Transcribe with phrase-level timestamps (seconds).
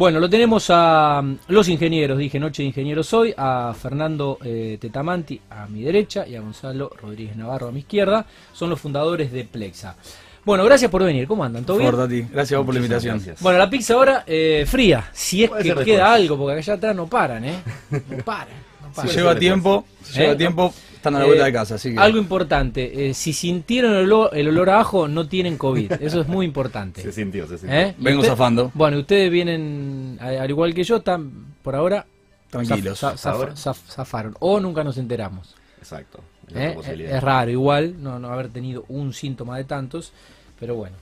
[0.00, 4.78] Bueno, lo tenemos a mm, los ingenieros, dije Noche de Ingenieros hoy, a Fernando eh,
[4.80, 8.24] Tetamanti a mi derecha y a Gonzalo Rodríguez Navarro a mi izquierda.
[8.54, 9.96] Son los fundadores de Plexa.
[10.42, 11.28] Bueno, gracias por venir.
[11.28, 11.66] ¿Cómo andan?
[11.66, 11.90] ¿Todo bien?
[11.90, 12.22] Por ti.
[12.32, 13.16] Gracias a vos por la invitación.
[13.16, 13.42] gracias.
[13.42, 16.96] Bueno, la pizza ahora eh, fría, si es Puede que queda algo, porque allá atrás
[16.96, 17.62] no paran, ¿eh?
[17.90, 18.69] No paran.
[18.90, 19.14] Si paran.
[19.14, 20.36] lleva tiempo, si lleva ¿Eh?
[20.36, 21.98] tiempo, están a la Eh, vuelta de casa, así que.
[22.00, 25.92] Algo importante, eh, si sintieron el olor, el olor a ajo, no tienen COVID.
[26.00, 27.02] Eso es muy importante.
[27.02, 27.76] Se sintió, se sintió.
[27.78, 27.94] ¿Eh?
[27.98, 28.70] Vengo Usted- zafando.
[28.74, 31.30] Bueno, ustedes vienen, al igual que yo, están
[31.62, 32.06] por ahora
[32.50, 33.02] Tranquilos.
[33.02, 33.52] zaf- zaf- Ahora.
[33.54, 34.34] zaf- zafaron.
[34.40, 35.54] O nunca nos enteramos.
[35.78, 36.20] Exacto.
[36.48, 36.56] es
[36.88, 37.20] ¿eh?
[37.20, 40.12] raro, igual, no, no haber tenido un síntoma de tantos,
[40.58, 40.96] pero bueno.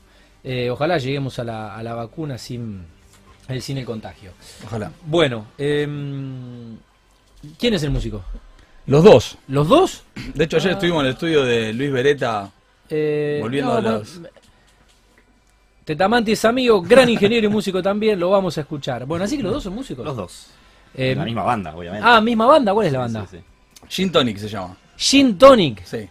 [0.44, 2.82] Eh, ojalá lleguemos a la, a la vacuna sin
[3.48, 4.30] el, sin el contagio.
[4.64, 4.92] Ojalá.
[5.06, 6.77] Bueno, em,
[7.59, 8.23] ¿quién es el músico?
[8.87, 9.38] Los dos.
[9.48, 10.02] ¿Los dos?
[10.34, 10.74] De hecho, ayer Ah.
[10.74, 12.51] estuvimos en el estudio de Luis Beretta.
[12.88, 14.20] Eh, Volviendo a bueno, los-
[15.84, 19.06] Tetamanti es amigo, gran ingeniero y músico también, lo vamos a escuchar.
[19.06, 20.05] Bueno, así que los dos son músicos.
[20.05, 20.47] Los dos.
[20.95, 22.06] Eh, la misma banda, obviamente.
[22.06, 23.27] ah, misma banda, ¿cuál es la banda?
[23.30, 23.45] sí, sí.
[23.89, 24.77] Gin Tonic se llama.
[24.97, 25.84] Gin Tonic.
[25.84, 26.08] Sí.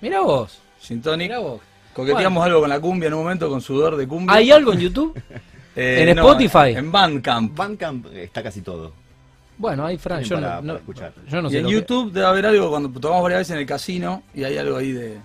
[0.00, 1.28] Mira vos, Gin Tonic.
[1.28, 1.60] mira vos.
[1.92, 4.34] Coqueteamos algo con la cumbia en un momento, con sudor de cumbia.
[4.36, 5.20] ¿Hay algo en YouTube?
[5.74, 6.76] Eh, en no, Spotify?
[6.76, 7.56] En Bandcamp.
[7.56, 8.92] Bandcamp está casi todo.
[9.58, 11.12] Bueno, hay Fran, yo para- no, no- para escuchar.
[11.28, 13.58] yo no y sé en que- YouTube debe haber algo cuando tocamos varias veces en
[13.60, 15.18] el casino y hay algo ahí de.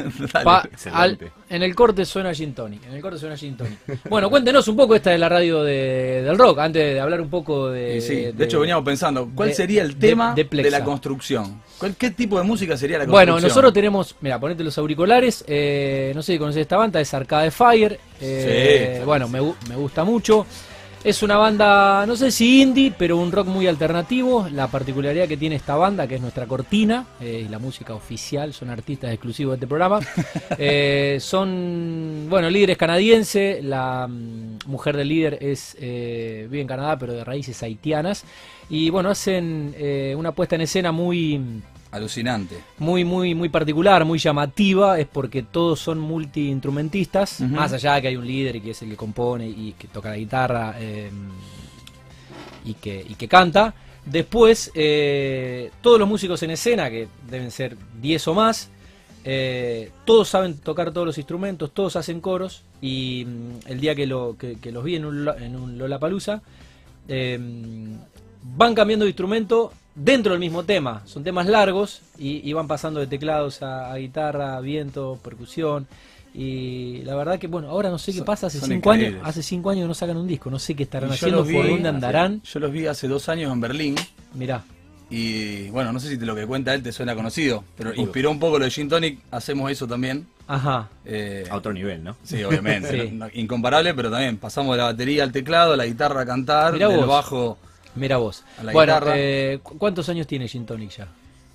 [0.32, 0.44] Dale.
[0.44, 1.18] Pa- al-
[1.50, 2.86] en el corte suena Gin Tonic.
[2.86, 3.78] En el corte suena Gin Tonic.
[4.08, 7.28] Bueno, cuéntenos un poco esta de la radio de- del rock, antes de hablar un
[7.28, 7.96] poco de.
[7.96, 11.60] Y sí, de, hecho veníamos pensando, ¿cuál de- sería el tema de la construcción?
[11.78, 13.34] ¿Cuál- ¿Qué tipo de música sería la construcción?
[13.34, 17.12] Bueno, nosotros tenemos, mira, ponete los auriculares, eh, no sé si conoces esta banda, es
[17.12, 20.46] Arcade Fire, eh, Sí, bueno, me, me gusta mucho.
[21.02, 24.46] Es una banda, no sé si indie, pero un rock muy alternativo.
[24.52, 28.52] La particularidad que tiene esta banda, que es nuestra cortina, eh, y la música oficial,
[28.52, 30.00] son artistas exclusivos de este programa.
[30.62, 36.98] Eh, son, bueno, líderes canadiense, la mm, mujer del líder es, eh, vive en Canadá,
[36.98, 38.24] pero de raíces haitianas.
[38.68, 41.40] Y bueno, hacen eh, una puesta en escena muy
[41.92, 42.56] Alucinante.
[42.78, 47.54] muy, muy, muy particular, muy llamativa, es porque todos son multiinstrumentistas, Ujú.
[47.54, 50.10] más allá de que hay un líder que es el que compone y que toca
[50.10, 51.10] la guitarra eh,
[52.64, 53.74] y, que, y que canta.
[54.06, 58.70] Después, eh, todos los músicos en escena, que deben ser 10 o más,
[59.24, 64.06] eh, todos saben tocar todos los instrumentos, todos hacen coros y mm, el día que,
[64.06, 66.40] lo, que, que los vi en un, en un Lollapalooza,
[67.08, 67.38] eh,
[68.42, 71.02] van cambiando de instrumento dentro del mismo tema.
[71.06, 75.86] Son temas largos y, y van pasando de teclados a, a guitarra, viento, percusión.
[76.32, 78.46] Y la verdad que, bueno, ahora no sé qué pasa.
[78.46, 80.48] Hace son cinco años, hace cinco años que no sacan un disco.
[80.50, 82.40] No sé qué estarán haciendo, vi- por dónde andarán.
[82.42, 83.96] Yo los vi hace dos años en Berlín
[84.34, 84.62] Mirá,
[85.10, 88.30] y bueno, no sé si te- lo que cuenta él te suena conocido, pero inspiró
[88.30, 90.24] un poco lo de Gin Tonic, hacemos eso también.
[90.46, 90.88] ajá.
[91.04, 92.14] Eh, A otro nivel, ¿no?
[92.22, 93.40] sí, obviamente, Sí.
[93.40, 96.88] incomparable, pero también pasamos de la batería al teclado, a la guitarra a cantar, Mirá
[96.88, 97.08] del vos.
[97.08, 97.58] bajo.
[97.94, 98.44] Mira vos.
[98.58, 101.08] A la Bueno, eh, ¿cu- ¿cuántos años tiene Gin Tonic ya?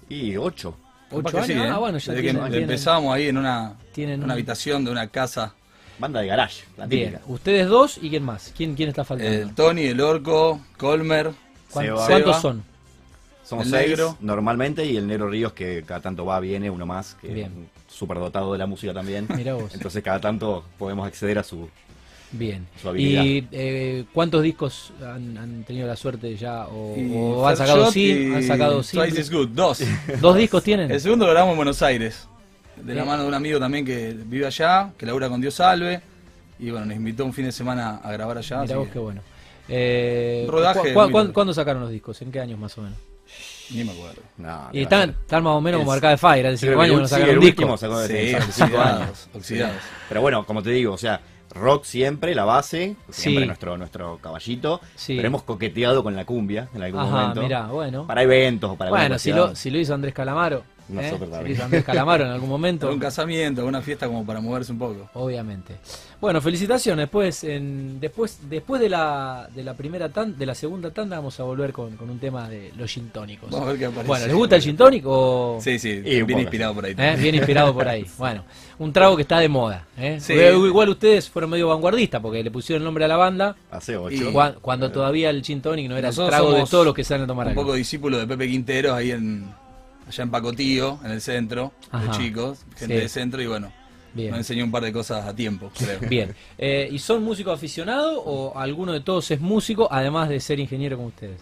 [0.10, 0.76] Y ocho.
[1.12, 1.66] ¿Ocho sí, años?
[1.68, 1.70] ¿eh?
[1.72, 4.84] Ah, bueno, ya Desde tienen- que tienen- empezamos ahí en una, tienen una un- habitación
[4.86, 5.54] de una casa.
[5.98, 7.32] Banda de garage, la Bien, típica.
[7.32, 8.52] ustedes dos y quién más.
[8.58, 9.32] ¿Quién, quién está faltando?
[9.34, 11.32] El Tony, el Orco, Colmer.
[11.72, 12.06] ¿Cuán- Seba.
[12.06, 12.42] ¿Cuántos Seba.
[12.42, 12.64] son?
[13.46, 14.18] Somos El seis negro.
[14.20, 17.46] normalmente y el negro Ríos que cada tanto va, viene, uno más, que Bien.
[17.52, 19.28] es un superdotado de la música también.
[19.36, 19.74] Mirá vos.
[19.74, 21.70] Entonces cada tanto podemos acceder a su...
[22.32, 22.68] Bien.
[22.98, 26.66] ¿Y eh, cuántos discos han, han tenido la suerte ya?
[26.68, 29.20] ¿O, han sacado, y han sacado Twice singles?
[29.20, 29.80] is Good, dos.
[30.22, 30.92] ¿Dos discos tienen?
[30.92, 32.28] El segundo lo grabamos en Buenos Aires,
[32.82, 36.02] de la mano de un amigo también que vive allá, que labura con Dios Salve.
[36.60, 38.62] Y bueno, nos invitó un fin de semana a grabar allá.
[38.62, 39.22] Mirá vos que qué bueno.
[39.68, 41.12] Eh, rodaje ¿cu- muy cu- lindo.
[41.12, 42.22] cuán- ¿Cuándo sacaron los discos?
[42.22, 42.98] ¿En qué años más o menos?
[43.72, 44.22] Ni me acuerdo.
[44.38, 46.96] No, Y están, están más o menos como Arcade Fire, hace Creo 5 que años
[46.96, 48.48] el no sí, sacaron Sí, años.
[48.50, 49.76] oxidados, oxidados.
[50.08, 51.20] Pero bueno, como te digo, o sea,
[51.52, 53.48] rock siempre, la base, siempre Sí.
[53.48, 54.82] nuestro, nuestro caballito.
[54.96, 55.16] Sí.
[55.16, 57.42] Pero hemos coqueteado con la cumbia en algún Ajá, momento.
[57.44, 58.08] mirá, bueno.
[58.08, 60.64] Para eventos o para Bueno, si lo, si lo hizo Andrés Calamaro.
[60.94, 61.18] ¿Eh?
[61.62, 62.90] Andrés Calamaro en algún momento.
[62.92, 65.10] Un casamiento, una fiesta como para moverse un poco.
[65.14, 65.76] Obviamente.
[66.22, 67.04] Bueno, felicitaciones.
[67.04, 71.40] Después, en, después, después de la, de la primera tanda, de la segunda tanda, vamos
[71.40, 73.50] a volver con, con un tema de los gin tónicos.
[73.52, 74.08] Vamos a ver qué aparece.
[74.08, 76.96] Bueno, ¿les gusta el gin tonic o Sí, sí, Y bien inspirado por ahí.
[76.98, 77.16] eh?
[77.20, 78.06] bien inspirado por ahí?
[78.18, 78.44] Bueno,
[78.80, 79.86] un trago que está de moda.
[79.98, 80.18] ¿eh?
[80.20, 80.34] Sí.
[80.34, 83.98] Eh, Igual ustedes fueron medio vanguardistas porque le pusieron el nombre a la banda Hace
[83.98, 84.16] ocho.
[84.16, 87.04] Y- cua- cuando todavía el gin tonic no era el trago de todos los que
[87.04, 87.62] salen a tomar Un algo.
[87.64, 89.46] poco discípulo de Pepe Quinteros ahí en
[90.08, 92.06] allá en Pacotío, en el centro, Ajá.
[92.06, 93.02] de chicos, gente Sí.
[93.02, 93.72] de centro y bueno,
[94.14, 94.30] Bien.
[94.32, 96.00] nos enseñó un par de cosas a tiempo, creo.
[96.10, 96.36] Bien.
[96.58, 100.98] Eh, ¿Y son músicos aficionados o alguno de todos es músico, además de ser ingeniero
[100.98, 101.42] como ustedes?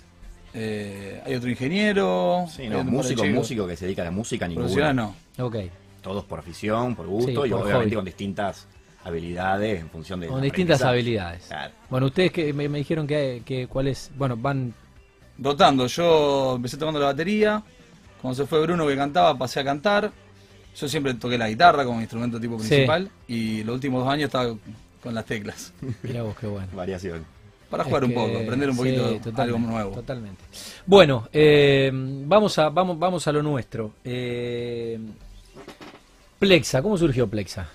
[0.55, 4.95] Eh, hay otro ingeniero, Sí, no, músico, músico que se dedica a la música, Profesional
[4.95, 5.15] ninguno.
[5.37, 5.45] no.
[5.45, 5.55] Ok.
[6.01, 7.95] Todos por afición, por gusto Sí, y por obviamente hobby.
[7.95, 8.67] con distintas
[9.03, 10.27] habilidades en función de...
[10.27, 11.45] Con distintas habilidades.
[11.47, 11.73] Claro.
[11.89, 14.73] Bueno, ustedes que me, me dijeron que, que cuál es, bueno, van,
[15.39, 17.63] Rotando, yo empecé tocando la batería.
[18.23, 20.11] Cuando se fue Bruno que cantaba, pasé a cantar.
[20.75, 22.67] Yo siempre toqué la guitarra como instrumento tipo Sí.
[22.69, 23.11] principal.
[23.27, 24.55] Y los últimos dos años estaba
[25.03, 25.73] con las teclas.
[26.03, 26.67] mirá vos qué bueno.
[26.73, 27.25] Variación.
[27.69, 29.91] Para Es jugar un poco, aprender un sí, poquito algo totalmente, nuevo.
[29.91, 30.43] Totalmente.
[30.85, 33.91] Bueno, eh, vamos a vamos vamos a lo nuestro.
[34.05, 34.97] Eh,
[36.39, 37.67] Plexa, ¿cómo surgió Plexa?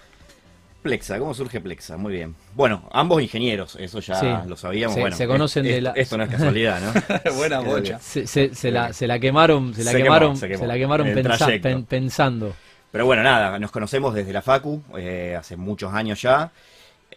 [0.82, 1.96] Plexa, ¿cómo surge Plexa?
[1.96, 2.34] Muy bien.
[2.54, 4.26] Bueno, ambos ingenieros, eso ya Sí.
[4.48, 4.94] lo sabíamos.
[4.94, 6.92] Se- bueno, se conocen es- de la- Esto no es casualidad, ¿no?
[7.36, 7.98] Buena bocha.
[7.98, 10.60] Se, se- se la, se la quemaron, se la Se quemó, quemaron, se quemó.
[10.60, 12.54] se la quemaron pensa- pen- pensando.
[12.92, 16.50] Pero bueno, nada, nos conocemos desde la Facu, eh, hace muchos años ya.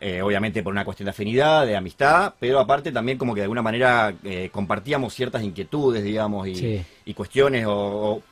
[0.03, 3.43] eh, obviamente por una cuestión de afinidad, de amistad, pero aparte también como que de
[3.43, 6.81] alguna manera eh, compartíamos ciertas inquietudes, digamos, y, Sí.
[7.05, 7.71] y cuestiones o,
[8.15, 8.23] o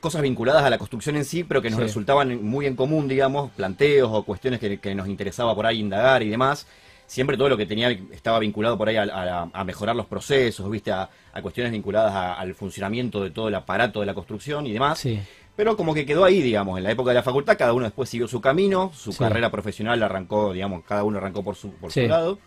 [0.00, 1.82] cosas vinculadas a la construcción en sí, pero que nos Sí.
[1.84, 6.22] resultaban muy en común, digamos, planteos o cuestiones que, que nos interesaba por ahí indagar
[6.22, 6.66] y demás.
[7.06, 10.70] Siempre todo lo que tenía estaba vinculado por ahí a, a- a mejorar los procesos,
[10.70, 14.66] viste, a, a cuestiones vinculadas a- al funcionamiento de todo el aparato de la construcción
[14.66, 14.98] y demás.
[14.98, 15.18] Sí,
[15.56, 18.08] Pero como que quedó ahí, digamos, en la época de la facultad, cada uno después
[18.08, 19.18] siguió su camino, su Sí.
[19.18, 22.02] carrera profesional arrancó, digamos, cada uno arrancó por su, por Sí.
[22.02, 22.38] su lado.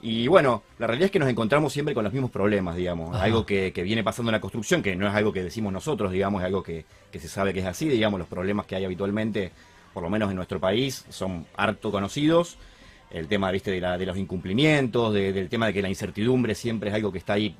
[0.00, 3.14] Y bueno, la realidad es que nos encontramos siempre con los mismos problemas, digamos.
[3.14, 3.24] Ajá.
[3.24, 6.12] Algo que, que viene pasando en la construcción, que no es algo que decimos nosotros,
[6.12, 8.84] digamos, es algo que, que se sabe que es así, digamos, los problemas que hay
[8.84, 9.50] habitualmente,
[9.92, 12.58] por lo menos en nuestro país, son harto conocidos.
[13.10, 16.54] El tema, viste, de, la- de los incumplimientos, de- del tema de que la incertidumbre
[16.54, 17.56] siempre es algo que está ahí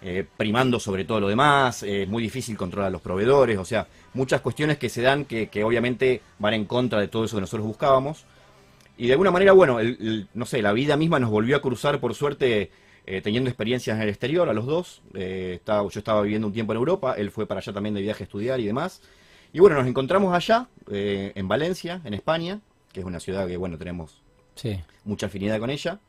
[0.00, 3.64] eh, primando sobre todo lo demás, eh, es muy difícil controlar a los proveedores, o
[3.64, 7.36] sea, muchas cuestiones que se dan que, que obviamente van en contra de todo eso
[7.36, 8.24] que nosotros buscábamos.
[8.98, 11.62] Y de alguna manera, bueno, el- el- no sé, la vida misma nos volvió a
[11.62, 12.70] cruzar, por suerte,
[13.06, 15.02] eh, teniendo experiencias en el exterior, a los dos.
[15.14, 18.02] Eh, estaba- yo estaba viviendo un tiempo en Europa, él fue para allá también de
[18.02, 19.00] viaje a estudiar y demás.
[19.52, 22.60] Y bueno, nos encontramos allá, eh, en Valencia, en España,
[22.92, 24.22] que es una ciudad que, bueno, tenemos
[24.54, 24.78] sí.
[25.04, 26.00] mucha afinidad con ella.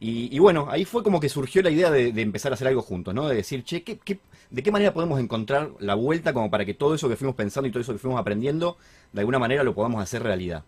[0.00, 2.68] Y, y bueno, ahí fue como que surgió la idea de, de empezar a hacer
[2.68, 3.28] algo juntos, ¿no?
[3.28, 4.20] De decir, che, ¿qué, qué-
[4.50, 7.68] de qué manera podemos encontrar la vuelta como para que todo eso que fuimos pensando
[7.68, 8.76] y todo eso que fuimos aprendiendo,
[9.12, 10.64] de alguna manera lo podamos hacer realidad?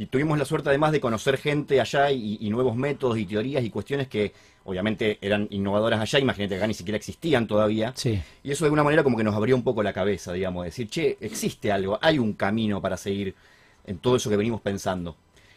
[0.00, 3.62] Y tuvimos la suerte además de conocer gente allá y, y nuevos métodos y teorías
[3.62, 4.32] y cuestiones que
[4.64, 7.92] obviamente eran innovadoras allá, imagínate que acá ni siquiera existían todavía.
[7.94, 10.64] Sí, Y eso de alguna manera como que nos abrió un poco la cabeza, digamos,
[10.64, 13.34] decir, che, existe algo, hay un camino para seguir
[13.86, 15.16] en todo eso que venimos pensando.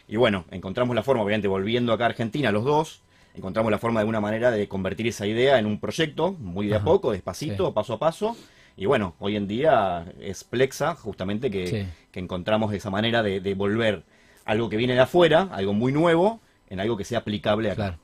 [0.10, 3.02] Y bueno, encontramos la forma, obviamente volviendo acá a Argentina los dos,
[3.36, 6.76] encontramos la forma de alguna manera de convertir esa idea en un proyecto, muy de
[6.76, 7.72] a poco, despacito, Sí.
[7.74, 8.36] paso a paso.
[8.76, 11.86] Y bueno, hoy en día es Plexa, justamente, que, Sí.
[12.12, 14.04] que encontramos esa manera de, de volver
[14.46, 17.76] algo que viene de afuera, algo muy nuevo, en algo que sea aplicable acá.
[17.76, 17.98] claro.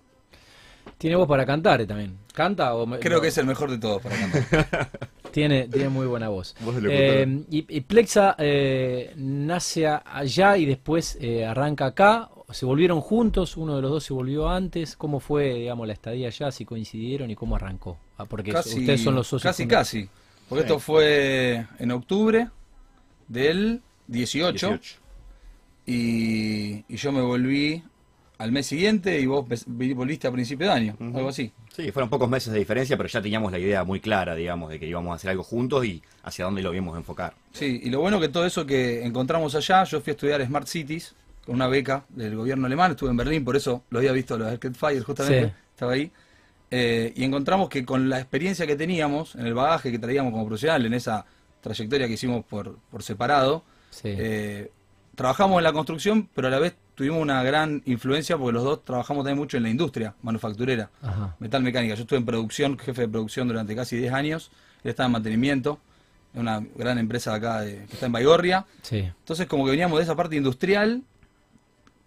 [0.97, 2.17] Tiene voz para cantar eh, también.
[2.33, 3.21] ¿Canta o me- Creo no?
[3.21, 4.89] que es el mejor de todos para cantar.
[5.31, 6.55] Tiene, tiene muy buena voz.
[6.89, 12.29] Eh, y, y Plexa eh, nace allá y después eh, arranca acá.
[12.49, 13.55] ¿Se volvieron juntos?
[13.55, 14.95] ¿Uno de los dos se volvió antes?
[14.95, 16.51] ¿Cómo fue, digamos, la estadía allá?
[16.51, 17.97] ¿Si coincidieron y cómo arrancó?
[18.17, 19.43] Ah, porque casi, ustedes son los socios.
[19.43, 20.09] Casi, casi.
[20.49, 20.67] Porque Sí.
[20.67, 22.49] esto fue en octubre
[23.27, 24.98] del 18, 18.
[25.89, 27.81] Y, y yo me volví
[28.37, 31.17] al mes siguiente y vos volviste a principio de año, Ujú.
[31.17, 31.51] algo así.
[31.75, 34.79] Sí, fueron pocos meses de diferencia, pero ya teníamos la idea muy clara, digamos, de
[34.79, 37.33] que íbamos a hacer algo juntos y hacia dónde lo íbamos a enfocar.
[37.53, 40.67] Sí, y lo bueno que todo eso que encontramos allá, yo fui a estudiar Smart
[40.67, 41.15] Cities
[41.45, 44.37] con una beca del gobierno alemán, estuve en Berlín, por eso lo había visto a
[44.37, 45.53] los Arcade Fire justamente, Sí.
[45.73, 46.11] estaba ahí.
[46.71, 50.45] Eh, y encontramos que con la experiencia que teníamos, en el bagaje que traíamos como
[50.45, 51.25] profesional, en esa
[51.61, 54.09] trayectoria que hicimos por, por separado, Sí.
[54.15, 54.71] eh,
[55.19, 58.85] trabajamos en la construcción, pero a la vez tuvimos una gran influencia porque los dos
[58.85, 61.35] trabajamos también mucho en la industria manufacturera, Ajá.
[61.39, 61.93] metal mecánica.
[61.95, 64.49] Yo estuve en producción, jefe de producción durante casi 10 años,
[64.81, 65.77] él estaba en mantenimiento,
[66.33, 68.65] en una gran empresa de acá de- que está en Baigorria.
[68.81, 68.99] Sí.
[68.99, 71.03] Entonces como que veníamos de esa parte industrial,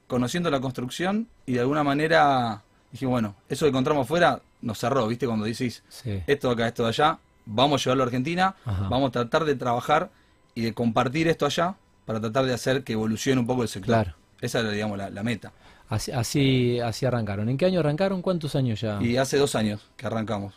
[0.06, 5.06] conociendo la construcción y de alguna manera dijimos, bueno, eso que encontramos afuera nos cerró,
[5.06, 5.26] ¿viste?
[5.26, 6.22] Cuando decís, Sí.
[6.26, 8.88] esto de acá, esto de allá, vamos a llevarlo a Argentina, Ajá.
[8.88, 10.10] vamos a tratar de trabajar
[10.54, 13.94] y de compartir esto allá para tratar de hacer que evolucione un poco el sector.
[13.94, 14.14] Claro.
[14.40, 15.52] Esa era, digamos, la, la meta.
[15.88, 17.48] Así, así, así arrancaron.
[17.48, 18.22] ¿En qué año arrancaron?
[18.22, 19.00] ¿Cuántos años ya?
[19.02, 20.54] Y hace dos años que arrancamos,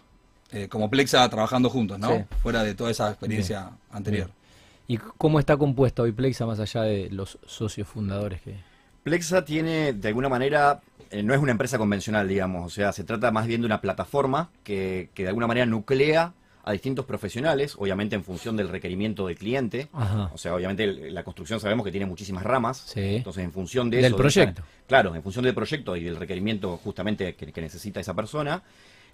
[0.52, 2.10] eh, como Plexa trabajando juntos, ¿no?
[2.10, 2.24] Sí.
[2.42, 4.30] Fuera de toda esa experiencia anterior.
[4.88, 8.56] ¿Y cómo está compuesta hoy Plexa más allá de los socios fundadores que...
[9.04, 13.04] Plexa tiene, de alguna manera, eh, no es una empresa convencional, digamos, o sea, se
[13.04, 16.34] trata más bien de una plataforma que, que de alguna manera nuclea
[16.68, 19.88] a distintos profesionales, obviamente en función del requerimiento del cliente.
[19.94, 20.32] Ajá.
[20.34, 22.78] O sea, obviamente la construcción sabemos que tiene muchísimas ramas.
[22.88, 23.18] Sí.
[23.18, 24.18] Entonces, en función de Del eso.
[24.18, 24.64] proyecto.
[24.88, 28.64] claro, en función del proyecto y del requerimiento justamente que, que necesita esa persona,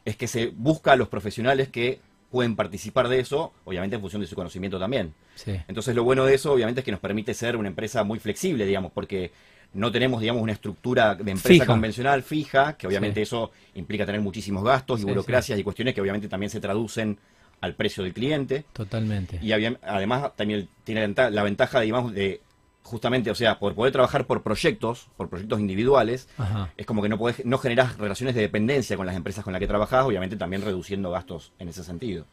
[0.05, 1.99] es que se busca a los profesionales que
[2.31, 5.13] pueden participar de eso, obviamente en función de su conocimiento también.
[5.35, 5.51] Sí.
[5.67, 8.65] Entonces lo bueno de eso obviamente es que nos permite ser una empresa muy flexible,
[8.65, 9.31] digamos, porque
[9.73, 11.65] no tenemos, digamos, una estructura de empresa Fija.
[11.65, 13.23] convencional fija, que obviamente Sí.
[13.23, 17.17] eso implica tener muchísimos gastos y Sí, burocracias y cuestiones que obviamente también se traducen
[17.61, 18.65] al precio del cliente.
[18.73, 19.39] Totalmente.
[19.41, 22.41] Y había- además también tiene la venta- la ventaja, digamos, de
[22.83, 26.73] justamente, o sea, por poder trabajar por proyectos, por proyectos individuales, Ajá.
[26.75, 29.59] es como que no podés, no generás relaciones de dependencia con las empresas con las
[29.59, 32.25] que trabajás, obviamente también reduciendo gastos en ese sentido.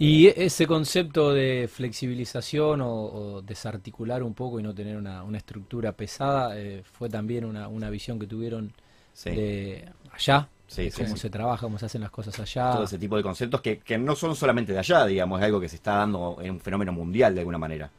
[0.00, 5.38] Y ese concepto de flexibilización o, o desarticular un poco y no tener una, una
[5.38, 8.72] estructura pesada eh, fue también una, una visión que tuvieron
[9.12, 9.30] Sí.
[9.30, 11.22] de allá, Sí, de sí, cómo sí.
[11.22, 12.72] se trabaja, cómo se hacen las cosas allá.
[12.72, 15.60] Todo ese tipo de conceptos que, que no son solamente de allá, digamos, es algo
[15.60, 17.90] que se está dando en un fenómeno mundial de alguna manera.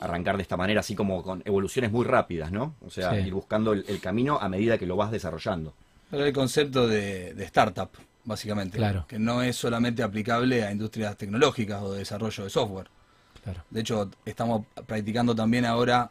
[0.00, 2.74] Arrancar de esta manera, así como con evoluciones muy rápidas, ¿no?
[2.86, 3.26] O sea, Sí.
[3.26, 5.72] ir buscando el, el camino a medida que lo vas desarrollando.
[6.10, 7.88] Pero el concepto de, de startup,
[8.24, 8.76] básicamente.
[8.78, 9.06] Claro.
[9.08, 12.88] Que no es solamente aplicable a industrias tecnológicas o de desarrollo de software.
[13.42, 13.64] Claro.
[13.70, 16.10] De hecho, estamos practicando también ahora,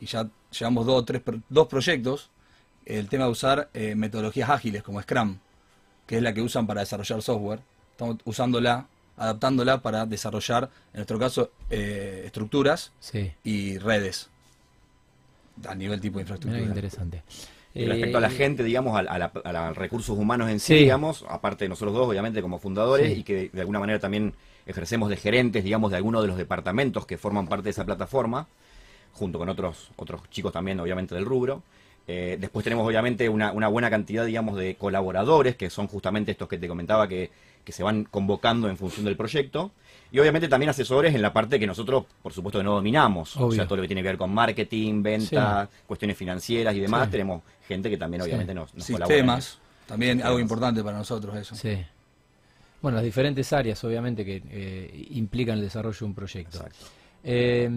[0.00, 0.26] y ya
[0.58, 2.30] llevamos dos, o tres, dos proyectos,
[2.86, 5.36] el tema de usar eh, metodologías ágiles como Scrum,
[6.08, 7.60] que es la que usan para desarrollar software.
[7.92, 8.86] Estamos usándola,
[9.18, 14.30] adaptándola para desarrollar, en nuestro caso, eh, estructuras Sí, y redes
[15.68, 16.62] a nivel tipo de infraestructura.
[16.62, 17.22] qué interesante.
[17.74, 20.58] Y respecto a la Eh, gente, digamos, a, a la- a la recursos humanos en
[20.60, 20.78] sí, Sí.
[20.80, 23.20] digamos, aparte de nosotros dos, obviamente, como fundadores, Sí.
[23.20, 24.34] y que de alguna manera también
[24.66, 28.46] ejercemos de gerentes, digamos, de algunos de los departamentos que forman parte de esa plataforma,
[29.12, 31.62] junto con otros, otros chicos también, obviamente, del rubro.
[32.10, 36.48] Eh, después tenemos, obviamente, una, una buena cantidad, digamos, de colaboradores, que son justamente estos
[36.48, 37.30] que te comentaba que,
[37.62, 39.70] que se van convocando en función del proyecto.
[40.10, 43.36] Y obviamente también asesores en la parte que nosotros, por supuesto, que no dominamos.
[43.36, 47.04] O sea, todo lo que tiene que ver con marketing, venta, cuestiones financieras y demás.
[47.04, 47.10] Sí.
[47.12, 48.28] Tenemos gente que también, Sí.
[48.28, 49.58] obviamente, nos, nos colabora en Sistemas, eso.
[49.86, 51.54] también algo importante para nosotros eso.
[51.54, 51.76] Sí.
[52.80, 56.56] Bueno, las diferentes áreas, obviamente, que eh, implican el desarrollo de un proyecto.
[56.56, 56.86] Exacto.
[57.22, 57.68] Eh,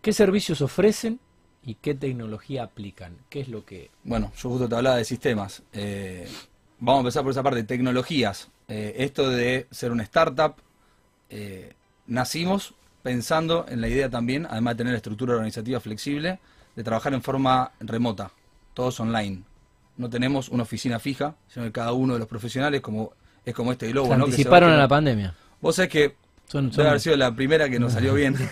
[0.00, 1.20] ¿Qué servicios ofrecen
[1.64, 3.16] y qué tecnología aplican?
[3.28, 3.90] ¿Qué es lo que...
[4.04, 5.62] Bueno, yo justo te hablaba de sistemas.
[5.72, 6.28] Eh,
[6.78, 8.48] vamos a empezar por esa parte, tecnologías.
[8.68, 10.54] Eh, esto de ser una startup,
[11.30, 11.72] eh,
[12.06, 16.38] nacimos pensando en la idea también, además de tener estructura organizativa flexible,
[16.74, 18.30] de trabajar en forma remota,
[18.74, 19.42] todos online.
[19.96, 23.12] No tenemos una oficina fija, sino que cada uno de los profesionales, como
[23.44, 24.24] es como este globo, se ¿no?
[24.26, 25.34] Que se va anticiparon a la pandemia?
[25.60, 26.16] Vos sabés que
[26.46, 28.36] Son, Debe haber sido la primera que nos salió bien.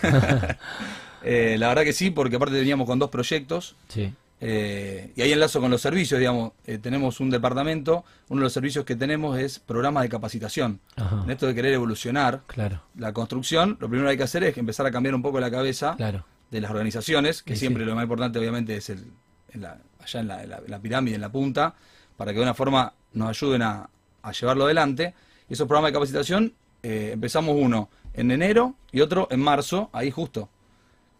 [1.23, 3.75] Eh, la verdad que sí, porque aparte veníamos con dos proyectos.
[3.89, 4.13] Sí,
[4.43, 6.53] eh, y ahí enlazo con los servicios, digamos.
[6.65, 10.79] Eh, tenemos un departamento, uno de los servicios que tenemos es programas de capacitación.
[10.95, 11.21] Ajá.
[11.23, 14.57] En esto de querer evolucionar claro, la construcción, lo primero que hay que hacer es
[14.57, 16.25] empezar a cambiar un poco la cabeza claro.
[16.49, 17.89] de las organizaciones, que siempre sí.
[17.89, 19.05] lo más importante obviamente es el,
[19.53, 21.75] en la- allá en la, en la- en la pirámide, en la punta,
[22.17, 23.87] para que de una forma nos ayuden a,
[24.23, 25.13] a llevarlo adelante.
[25.49, 30.09] Y esos programas de capacitación eh, empezamos uno en enero y otro en marzo, ahí
[30.09, 30.49] justo,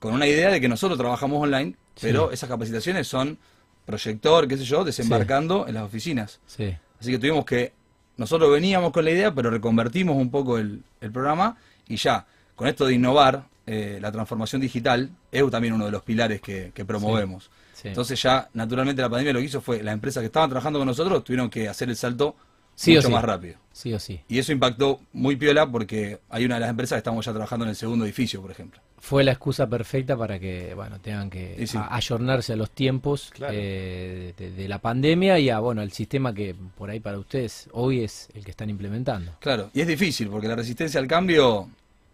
[0.01, 2.07] con una idea de que nosotros trabajamos online, Sí.
[2.07, 3.37] pero esas capacitaciones son
[3.85, 6.39] proyector, qué sé yo, desembarcando en las oficinas.
[6.47, 7.73] Sí, Así que tuvimos que,
[8.17, 11.55] nosotros veníamos con la idea, pero reconvertimos un poco el, el programa
[11.87, 16.01] y ya, con esto de innovar, eh, la transformación digital es también uno de los
[16.03, 17.51] pilares que, que promovemos.
[17.73, 17.87] sí.
[17.89, 20.87] Entonces ya, naturalmente, la pandemia lo que hizo fue, las empresas que estaban trabajando con
[20.87, 22.35] nosotros tuvieron que hacer el salto
[22.73, 23.13] Sí o mucho sí.
[23.13, 23.55] más rápido.
[23.73, 24.19] sí o sí.
[24.29, 27.65] Y eso impactó muy piola porque hay una de las empresas que estamos ya trabajando
[27.65, 28.79] en el segundo edificio, por ejemplo.
[29.03, 31.75] Fue la excusa perfecta para que, bueno, tengan que sí.
[31.77, 33.51] a- ayornarse a los tiempos Claro.
[33.57, 37.67] eh, de, de la pandemia y a, bueno, al sistema que por ahí para ustedes
[37.73, 39.31] hoy es el que están implementando.
[39.39, 41.67] Claro, y es difícil porque la resistencia al cambio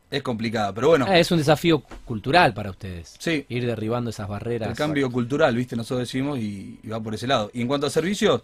[0.10, 3.16] es complicada, pero bueno, Ah, es un desafío cultural para ustedes.
[3.20, 3.46] Sí.
[3.50, 4.70] Ir derribando esas barreras.
[4.70, 7.52] el cambio cultural, viste, nosotros decimos y, y va por ese lado.
[7.54, 8.42] Y en cuanto a servicios,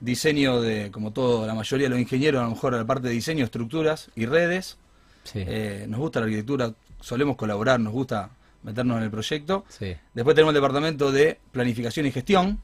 [0.00, 3.14] diseño de, como todo, la mayoría de los ingenieros, a lo mejor la parte de
[3.14, 4.76] diseño, estructuras y redes.
[5.22, 8.30] Sí, Eh, nos gusta la arquitectura, solemos colaborar, nos gusta
[8.62, 9.64] meternos en el proyecto.
[9.68, 12.60] sí, Después tenemos el departamento de planificación y gestión,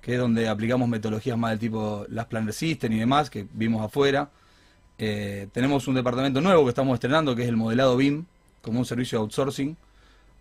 [0.00, 3.84] que es donde aplicamos metodologías más del tipo las Planner System y demás, que vimos
[3.84, 4.30] afuera.
[4.98, 8.24] Eh, tenemos un departamento nuevo que estamos estrenando, que es el modelado BIM,
[8.62, 9.76] como un servicio de outsourcing,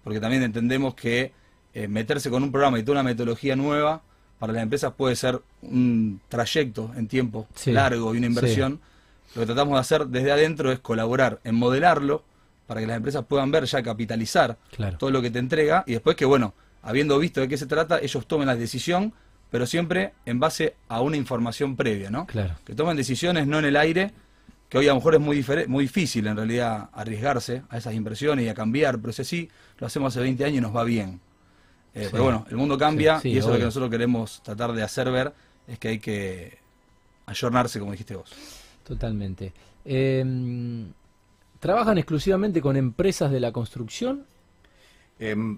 [0.04, 1.32] porque también entendemos que
[1.74, 4.02] eh, meterse con un programa y toda una metodología nueva
[4.40, 8.80] para las empresas puede ser un trayecto en tiempo Sí, largo y una inversión.
[9.34, 12.24] Lo que tratamos de hacer desde adentro es colaborar en modelarlo
[12.68, 14.98] para que las empresas puedan ver ya capitalizar claro.
[14.98, 18.00] todo lo que te entrega y después que, bueno, habiendo visto de qué se trata,
[18.00, 19.14] ellos tomen la decisión,
[19.50, 22.26] pero siempre en base a una información previa, ¿no?
[22.26, 22.56] Claro.
[22.66, 24.12] Que tomen decisiones no en el aire,
[24.70, 28.46] que hoy a lo mejor es muy, muy difícil en realidad arriesgarse a esas inversiones
[28.46, 31.20] y a cambiar, pero ese sí, lo hacemos hace 20 años y nos va bien.
[31.94, 32.10] Eh, Sí.
[32.12, 34.74] Pero bueno, el mundo cambia Sí, sí, y eso es lo que nosotros queremos tratar
[34.74, 35.34] de hacer ver,
[35.66, 36.58] es que hay que
[37.26, 38.32] ayornarse, como dijiste vos.
[38.84, 39.54] Totalmente.
[39.86, 40.24] Eh,
[41.60, 44.26] ¿Trabajan exclusivamente con empresas de la construcción?
[45.20, 45.58] Em,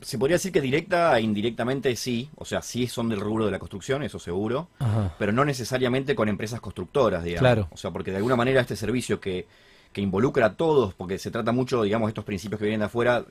[0.00, 3.50] se podría decir que directa e indirectamente sí, o sea, sí son del rubro de
[3.52, 5.14] la construcción, eso seguro, Ajá.
[5.18, 7.40] pero no necesariamente con empresas constructoras, digamos.
[7.40, 7.68] Claro.
[7.70, 9.46] O sea, porque de alguna manera este servicio que,
[9.92, 13.24] que involucra a todos, porque se trata mucho, digamos, estos principios que vienen de afuera,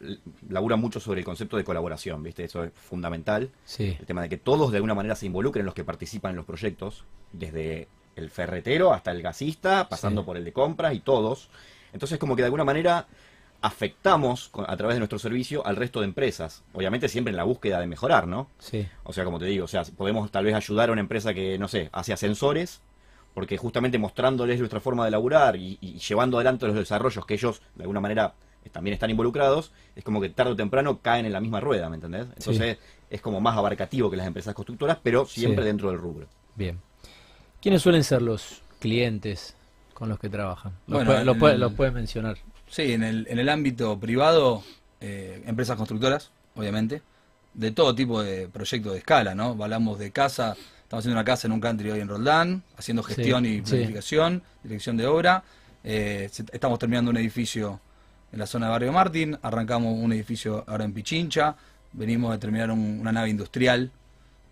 [0.50, 2.44] labura mucho sobre el concepto de colaboración, ¿viste?
[2.44, 3.50] Eso es fundamental.
[3.66, 3.98] Sí.
[4.00, 6.46] El tema de que todos de alguna manera se involucren los que participan en los
[6.46, 7.04] proyectos,
[7.34, 10.26] desde el ferretero hasta el gasista, pasando Sí.
[10.26, 11.50] por el de compras y todos.
[11.94, 13.08] Entonces, como que de alguna manera
[13.62, 16.64] afectamos a través de nuestro servicio al resto de empresas.
[16.74, 18.48] Obviamente siempre en la búsqueda de mejorar, ¿no?
[18.60, 18.88] Sí.
[19.04, 21.58] O sea, como te digo, o sea, podemos tal vez ayudar a una empresa que,
[21.60, 22.82] no sé, hace ascensores,
[23.36, 27.62] porque justamente mostrándoles nuestra forma de laburar y, y llevando adelante los desarrollos que ellos,
[27.76, 28.34] de alguna manera,
[28.72, 31.96] también están involucrados, es como que tarde o temprano caen en la misma rueda, ¿me
[31.96, 32.28] entendés?
[32.38, 32.78] Entonces,
[33.10, 35.68] es como más abarcativo que las empresas constructoras, pero siempre Sí.
[35.68, 36.28] dentro del rubro.
[36.56, 36.80] Bien.
[37.62, 39.56] ¿Quiénes suelen ser los clientes
[40.02, 40.72] con los que trabajan?
[40.88, 42.36] Los, Bueno, puede- los puede- el- los puedes mencionar.
[42.68, 44.64] Sí, en el, en el ámbito privado,
[45.00, 47.04] eh, empresas constructoras, obviamente,
[47.54, 49.50] de todo tipo de proyectos de escala, ¿no?
[49.62, 53.14] Hablamos de casa, estamos haciendo una casa en un country hoy en Roldán, haciendo Sí,
[53.14, 53.62] gestión y sí.
[53.62, 55.44] planificación, dirección de obra.
[55.84, 57.80] Eh, estamos terminando un edificio
[58.32, 61.56] en la zona de Barrio Martín, arrancamos un edificio ahora en Pichincha,
[61.94, 63.92] venimos de terminar un- una nave industrial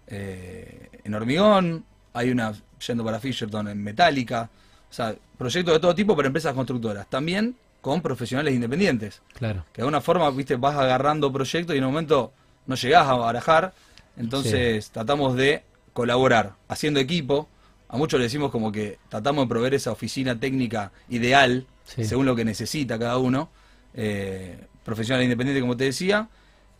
[0.08, 2.53] eh, en hormigón, hay una
[2.86, 4.50] yendo para Fisherton en metálica,
[4.89, 7.08] o sea, proyectos de todo tipo, pero empresas constructoras.
[7.10, 9.65] También con profesionales independientes, Claro.
[9.72, 12.34] que de alguna forma, viste, vas agarrando proyectos y en un momento
[12.67, 13.74] no llegás a barajar,
[14.17, 17.48] entonces tratamos de colaborar, haciendo equipo.
[17.88, 22.03] A muchos le decimos como que tratamos de proveer esa oficina técnica ideal, Sí.
[22.05, 23.50] según lo que necesita cada uno,
[23.93, 26.27] eh, profesional independiente, como te decía,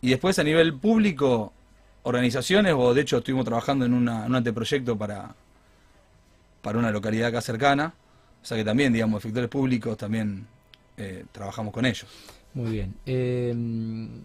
[0.02, 1.52] y después a nivel público,
[2.02, 5.34] organizaciones, o de hecho estuvimos trabajando en una- un anteproyecto para,
[6.62, 7.92] para una localidad acá cercana,
[8.42, 10.46] o sea que también, digamos, efectores públicos, también
[10.96, 12.06] eh, trabajamos con ellos.
[12.54, 12.94] Muy bien.
[13.06, 13.52] Eh,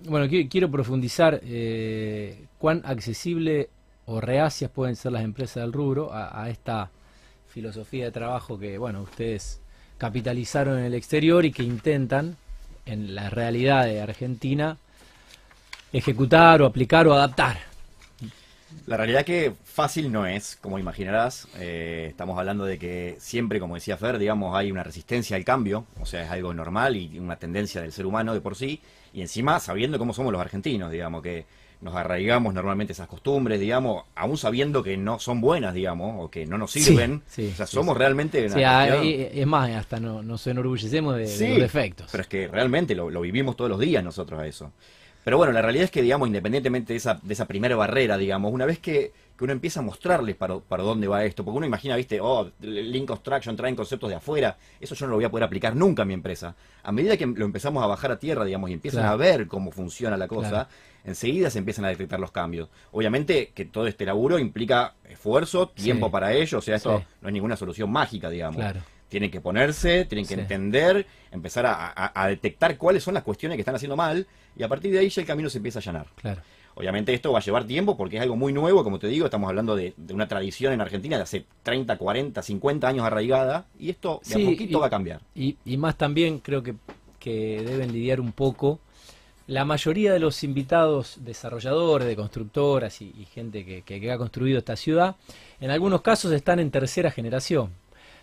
[0.10, 3.70] bueno, qui- quiero profundizar eh, cuán accesible
[4.08, 6.89] o reacias pueden ser las empresas del rubro a, a esta
[7.48, 9.60] filosofía de trabajo que, bueno, ustedes
[9.98, 12.36] capitalizaron en el exterior y que intentan
[12.86, 14.77] en la realidad de Argentina
[15.94, 17.60] ejecutar o aplicar o adaptar.
[18.85, 21.48] La realidad que fácil no es, como imaginarás.
[21.57, 25.85] Eh, estamos hablando de que siempre, como decía Fer, digamos, hay una resistencia al cambio,
[26.00, 28.81] o sea, es algo normal y una tendencia del ser humano de por sí.
[29.14, 31.46] Y encima, sabiendo cómo somos los argentinos, digamos, que
[31.81, 36.46] nos arraigamos normalmente esas costumbres, digamos, aún sabiendo que no son buenas, digamos, o que
[36.46, 37.22] no nos sirven.
[37.27, 41.24] sí, o sea, sí, somos realmente una ah, es más, hasta no, nos enorgullecemos de,
[41.24, 42.09] los defectos.
[42.11, 44.72] Pero es que realmente lo, lo vivimos todos los días nosotros a eso.
[45.25, 48.53] Pero bueno, la realidad es que, digamos, independientemente de esa, de esa primera barrera, digamos,
[48.53, 51.66] una vez que, que uno empieza a mostrarles para, para dónde va esto, porque uno
[51.66, 55.29] imagina, viste, oh, Link Construction traen conceptos de afuera, eso yo no lo voy a
[55.31, 56.55] poder aplicar nunca a mi empresa.
[56.83, 59.14] A medida que lo empezamos a bajar a tierra, digamos, y empiezan Claro.
[59.16, 60.68] a ver cómo funciona la cosa, Claro.
[61.05, 62.70] enseguida se empiezan a detectar los cambios.
[62.92, 66.11] Obviamente que todo este laburo implica esfuerzo, tiempo Sí.
[66.11, 67.03] para ello, o sea, esto Sí.
[67.22, 68.57] no es ninguna solución mágica, digamos.
[68.57, 68.79] Claro.
[69.09, 70.39] Tienen que ponerse, tienen que Sí.
[70.41, 74.25] entender, empezar a, a- a detectar cuáles son las cuestiones que están haciendo mal
[74.57, 76.07] y a partir de ahí ya el camino se empieza a allanar.
[76.15, 76.41] Claro.
[76.77, 79.48] Obviamente esto va a llevar tiempo porque es algo muy nuevo, como te digo, estamos
[79.48, 83.89] hablando de, de una tradición en Argentina de hace 30, 40, 50 años arraigada y
[83.89, 85.22] esto de Sí, a poquito y- va a cambiar.
[85.35, 86.74] Y, y más también creo que,
[87.20, 88.79] que deben lidiar un poco.
[89.48, 94.18] La mayoría de los invitados desarrolladores, de constructoras y, y gente que, que- que ha
[94.18, 95.15] construido esta ciudad,
[95.61, 97.70] en algunos casos están en tercera generación.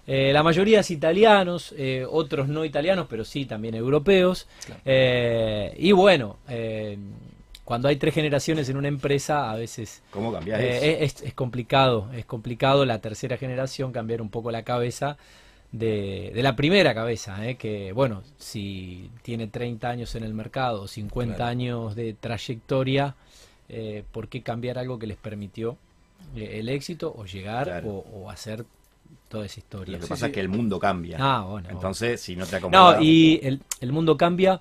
[0.06, 4.48] Eh, la mayoría es italianos, eh, otros no italianos, pero sí también europeos.
[4.66, 4.80] Claro.
[4.84, 6.38] Eh, y bueno,
[7.64, 12.84] cuando hay tres generaciones en una empresa, a veces ¿Cómo es, es complicado, es complicado
[12.84, 15.16] la tercera generación cambiar un poco la cabeza
[15.70, 21.36] de, de la primera cabeza, que bueno, si tiene 30 años en el mercado, 50
[21.36, 21.50] Claro.
[21.50, 23.14] años de trayectoria,
[24.10, 25.76] ¿por qué cambiar algo que les permitió
[26.36, 27.88] el éxito o llegar Claro.
[27.88, 28.64] o, o hacer
[29.28, 29.92] toda esa historia?
[29.94, 30.30] Lo que Sí, pasa sí.
[30.30, 31.16] es que el mundo cambia.
[31.20, 31.68] Ah, bueno.
[31.70, 32.96] Entonces, si no te acomodas...
[32.98, 34.60] No, y el, el mundo cambia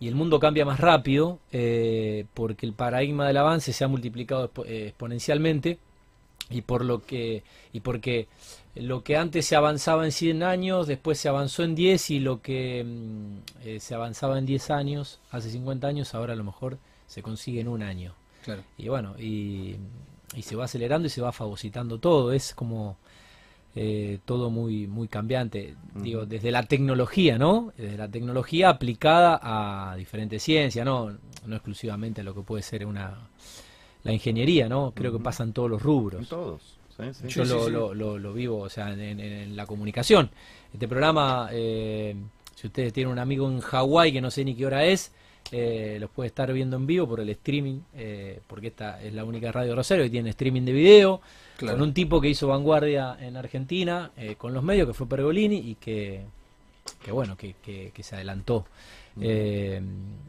[0.00, 4.48] y el mundo cambia más rápido eh, porque el paradigma del avance se ha multiplicado
[4.52, 5.78] expo- eh, exponencialmente
[6.50, 8.26] y por lo que y porque
[8.74, 12.40] lo que antes se avanzaba en 100 años después se avanzó en 10 y lo
[12.40, 16.78] que mm, eh, se avanzaba en 10 años hace 50 años ahora a lo mejor
[17.08, 18.62] se consigue en un año Claro.
[18.78, 19.76] y bueno y,
[20.36, 22.96] y se va acelerando y se va fagocitando todo es como
[23.80, 29.94] eh, todo muy muy cambiante digo desde la tecnología no desde la tecnología aplicada a
[29.96, 31.12] diferentes ciencias no
[31.46, 33.28] no exclusivamente a lo que puede ser una
[34.02, 35.24] la ingeniería no creo que Ujú.
[35.24, 36.60] pasa en todos los En rubros todos.
[36.96, 37.28] sí, sí.
[37.28, 37.70] yo Sí, lo, sí, sí.
[37.70, 40.30] Lo, lo- lo vivo o sea en, en- en la comunicación
[40.72, 42.16] este programa eh,
[42.56, 45.12] si ustedes tienen un amigo en Hawái que no sé ni qué hora es
[45.52, 49.24] eh, los puede estar viendo en vivo por el streaming, eh, porque esta es la
[49.24, 51.20] única radio Rosario que tiene streaming de video,
[51.56, 51.76] Claro.
[51.78, 55.56] con un tipo que hizo vanguardia en Argentina, eh, con los medios, que fue Pergolini,
[55.56, 56.20] y que,
[57.04, 58.66] que bueno, que, que- que se adelantó,
[59.20, 59.80] eh,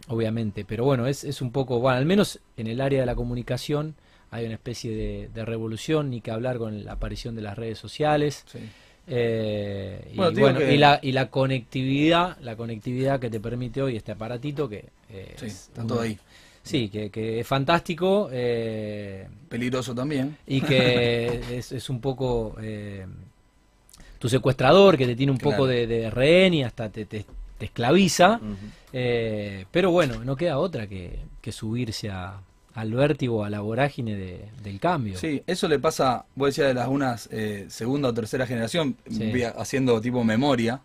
[0.07, 0.65] obviamente.
[0.65, 3.95] Pero bueno, es, es un poco, bueno, al menos en el área de la comunicación
[4.31, 7.77] hay una especie de, de revolución, ni que hablar con la aparición de las redes
[7.77, 8.43] sociales.
[8.51, 8.59] Sí.
[9.07, 14.11] Eh, y, Bueno, y, la, y la conectividad, la conectividad que te permite hoy este
[14.11, 16.17] aparatito que eh, Sí, es está todo ahí.
[16.61, 20.37] Sí, que, que es fantástico eh, Peligroso también.
[20.45, 23.05] y que es, es un poco eh,
[24.19, 27.25] tu secuestrador, que te tiene un poco de, de rehén y hasta te, te-
[27.57, 28.39] te esclaviza.
[28.93, 32.41] Eh, pero bueno, no queda otra que, que subirse a-
[32.75, 35.17] al vértigo, a la vorágine de- del cambio.
[35.17, 39.31] Sí, eso le pasa, vos decías de las unas eh, segunda o tercera generación, Sí.
[39.57, 40.81] haciendo tipo memoria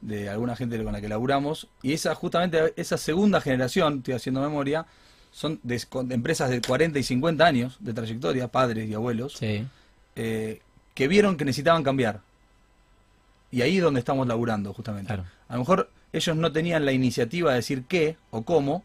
[0.00, 4.40] de alguna gente con la que laburamos, y esa justamente esa segunda generación, estoy haciendo
[4.40, 4.86] memoria,
[5.32, 9.66] son de, empresas de 40 y 50 años de trayectoria, padres y abuelos, Sí,
[10.16, 10.60] eh,
[10.94, 12.20] que vieron que necesitaban cambiar.
[13.50, 15.08] Y ahí es donde estamos laburando, justamente.
[15.08, 15.24] Claro.
[15.48, 18.82] A lo mejor ellos no tenían la iniciativa de decir qué o cómo,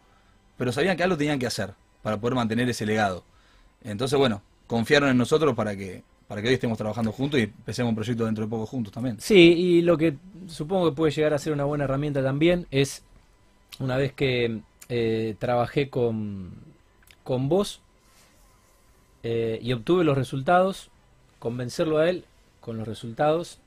[0.58, 3.24] pero sabían que algo tenían que hacer para poder mantener ese legado.
[3.84, 7.90] Entonces, bueno, confiaron en nosotros para que, para que hoy estemos trabajando juntos y empecemos
[7.90, 9.20] un proyecto dentro de poco juntos también.
[9.20, 10.16] Sí, y lo que
[10.48, 13.04] supongo que puede llegar a ser una buena herramienta también es,
[13.80, 16.52] una vez que eh, trabajé con,
[17.26, 17.82] con vos
[19.24, 20.90] eh, y obtuve los resultados,
[21.38, 22.24] convencerlo a él
[22.62, 23.60] con los resultados,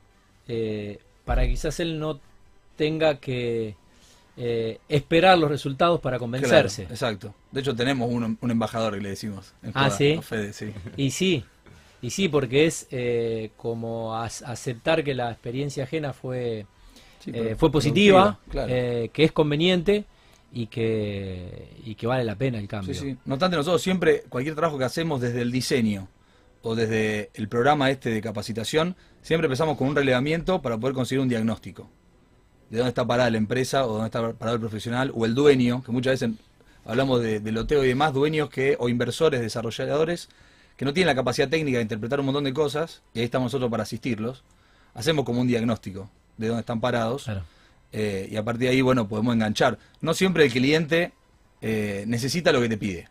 [0.47, 2.19] eh, para que quizás él no
[2.77, 3.75] tenga que
[4.37, 6.81] eh, esperar los resultados para convencerse.
[6.85, 7.35] Claro, exacto.
[7.51, 9.53] De hecho, tenemos un, un embajador que le decimos.
[9.61, 10.13] en Ah, Joda, ¿sí?
[10.13, 10.73] a Fede, sí.
[10.97, 11.45] Y sí,
[12.01, 16.65] y sí, porque es eh, como as- aceptar que la experiencia ajena fue
[17.19, 18.71] Sí, eh, fue positiva, claro.
[18.71, 20.05] eh, que es conveniente
[20.53, 22.93] y que, y que vale la pena el cambio.
[22.93, 23.17] Sí, sí.
[23.25, 26.07] No obstante, nosotros siempre, cualquier trabajo que hacemos desde el diseño
[26.61, 31.21] o desde el programa este de capacitación, siempre empezamos con un relevamiento para poder conseguir
[31.21, 31.89] un diagnóstico.
[32.69, 35.83] De dónde está parada la empresa o dónde está parado el profesional o el dueño,
[35.83, 36.35] que muchas veces
[36.85, 40.29] hablamos de, de loteo y demás, dueños que o inversores, desarrolladores,
[40.77, 43.45] que no tienen la capacidad técnica de interpretar un montón de cosas, y ahí estamos
[43.47, 44.43] nosotros para asistirlos.
[44.93, 47.23] Hacemos como un diagnóstico de dónde están parados.
[47.25, 47.43] Claro.
[47.91, 49.77] Eh, y a partir de ahí, bueno, podemos enganchar.
[50.01, 51.13] No siempre el cliente
[51.61, 53.07] eh, necesita lo que te pide.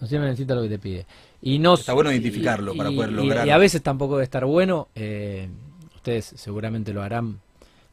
[0.00, 1.06] No siempre necesita lo que te pide.
[1.40, 3.46] Y no, Está bueno identificarlo para poder y- lograr.
[3.46, 5.48] Y a veces tampoco debe estar bueno, eh,
[5.96, 7.40] ustedes seguramente lo harán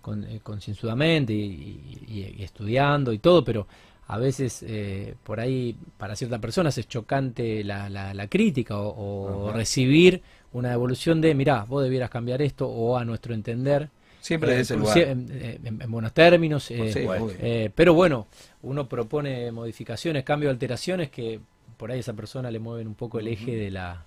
[0.01, 3.67] con, concienzudamente y, y- y estudiando y todo, pero
[4.11, 9.51] a veces eh, por ahí para ciertas personas es chocante la, la- la crítica o,
[9.53, 13.89] recibir una devolución de, mirá, vos debieras cambiar esto o a nuestro entender.
[14.19, 14.97] Siempre eh, de ese por lugar.
[14.97, 15.29] en,
[15.63, 16.71] en- en buenos términos.
[16.71, 16.99] eh, Sí,
[17.39, 18.25] eh, pero bueno,
[18.63, 21.39] uno propone modificaciones, cambios, alteraciones que
[21.77, 24.05] por ahí a esa persona le mueven un poco el eje de la...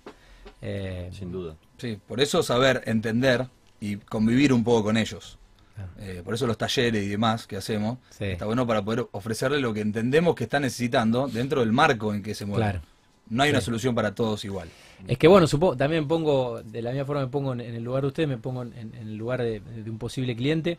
[0.61, 1.55] eh, Sin duda.
[1.77, 3.47] Sí, por eso saber entender
[3.79, 5.39] y convivir un poco con ellos.
[5.75, 5.89] Claro.
[5.99, 8.25] Eh, por eso los talleres y demás que hacemos, Sí.
[8.25, 12.21] está bueno para poder ofrecerle lo que entendemos que está necesitando dentro del marco en
[12.21, 12.63] que se mueve.
[12.63, 12.81] Claro.
[13.29, 14.69] No hay una solución para todos igual.
[15.07, 17.83] Es que bueno, supongo, también pongo, de la misma forma me pongo en, en el
[17.83, 20.77] lugar de ustedes, me pongo en, en el lugar de, de un posible cliente.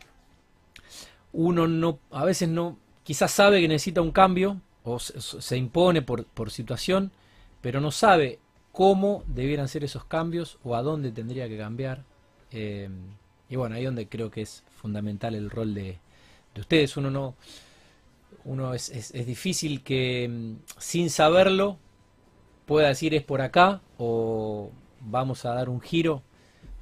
[1.33, 6.01] Uno no, a veces no, quizás sabe que necesita un cambio o se, se impone
[6.01, 7.11] por, por situación,
[7.61, 8.39] pero no sabe
[8.71, 12.03] cómo debieran ser esos cambios o a dónde tendría que cambiar.
[12.51, 12.89] Eh,
[13.49, 15.97] y bueno, ahí donde creo que es fundamental el rol de,
[16.53, 16.95] de ustedes.
[16.95, 17.33] Uno no,
[18.45, 21.77] uno es, es, es difícil que mm, sin saberlo
[22.67, 24.69] pueda decir es por acá o
[25.01, 26.21] vamos a dar un giro.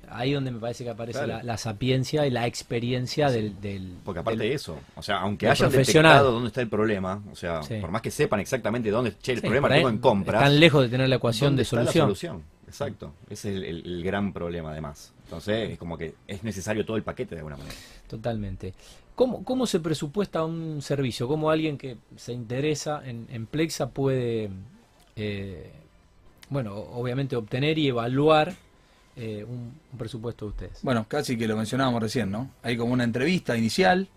[0.09, 1.37] Ahí donde me parece que aparece Claro.
[1.37, 5.19] la, la sapiencia y la experiencia del, del- Porque aparte del- de eso, o sea,
[5.21, 7.75] aunque hayan detectado dónde está el problema, o sea, Sí.
[7.79, 10.59] por más que sepan exactamente dónde, che, el Sí, problema ahí tengo en compras, Están
[10.59, 12.43] lejos de tener la ecuación ¿dónde de la solución.
[12.73, 15.13] Exacto, ese es el, el- el gran problema además.
[15.25, 17.75] Entonces, es como que es necesario todo el paquete de alguna manera.
[18.09, 18.73] Totalmente.
[19.13, 21.27] ¿Cómo, ¿Cómo se presupuesta un servicio?
[21.27, 24.49] ¿Cómo alguien que se interesa en, en Plexa puede,
[25.15, 25.71] eh,
[26.49, 28.55] bueno, obviamente obtener y evaluar
[29.15, 30.79] eh, un, un presupuesto de ustedes?
[30.81, 32.49] Bueno, casi que lo mencionábamos recién, ¿no?
[32.63, 34.07] Hay como una entrevista inicial,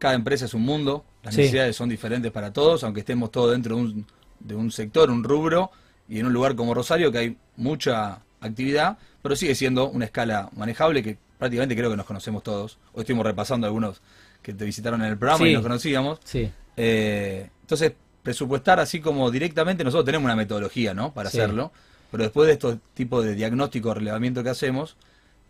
[0.00, 1.42] cada empresa es un mundo, las Sí.
[1.42, 4.06] necesidades son diferentes para todos, aunque estemos todos dentro de un,
[4.40, 5.70] de un sector, un rubro,
[6.08, 10.48] y en un lugar como Rosario que hay mucha actividad, pero sigue siendo una escala
[10.56, 12.78] manejable que prácticamente creo que nos conocemos todos.
[12.94, 14.00] Hoy estuvimos repasando algunos
[14.42, 15.50] que te visitaron en el programa Sí.
[15.50, 16.18] y nos conocíamos.
[16.24, 17.92] Sí, Eh, entonces,
[18.22, 21.12] presupuestar así como directamente, nosotros tenemos una metodología, ¿no?
[21.12, 21.38] Para Sí.
[21.38, 21.72] hacerlo.
[22.12, 24.96] Pero después de estos tipos de diagnóstico relevamiento que hacemos,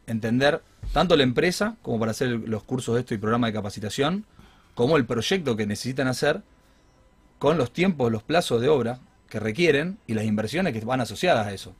[0.07, 0.63] entender
[0.95, 4.25] tanto la empresa, como para hacer los cursos de esto y programa de capacitación,
[4.75, 6.41] como el proyecto que necesitan hacer,
[7.39, 11.47] con los tiempos, los plazos de obra que requieren y las inversiones que van asociadas
[11.47, 11.75] a eso.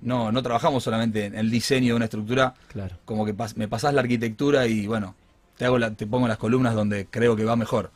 [0.00, 2.96] No, no trabajamos solamente en el diseño de una estructura, Claro.
[3.04, 5.14] como que pas- me pasás la arquitectura y bueno,
[5.56, 7.90] te, hago la- te pongo las columnas donde creo que va mejor.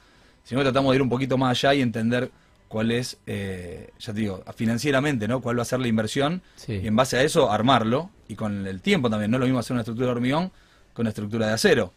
[0.44, 2.30] Sino que tratamos de ir un poquito más allá y entender
[2.68, 5.40] cuál es, eh, ya te digo, financieramente, ¿no?
[5.40, 6.74] Cuál va a ser la inversión Sí.
[6.74, 9.30] y en base a eso armarlo y con el tiempo también.
[9.30, 10.50] No es lo mismo hacer una estructura de hormigón
[10.94, 11.92] con una estructura de acero,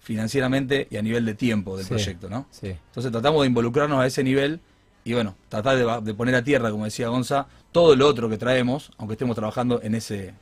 [0.00, 1.90] financieramente y a nivel de tiempo del Sí.
[1.90, 2.46] proyecto, ¿no?
[2.50, 2.68] Sí.
[2.68, 4.60] Entonces tratamos de involucrarnos a ese nivel
[5.10, 8.36] y bueno, tratar de, de poner a tierra, como decía Gonza, todo lo otro que
[8.38, 10.34] traemos, aunque estemos trabajando en ese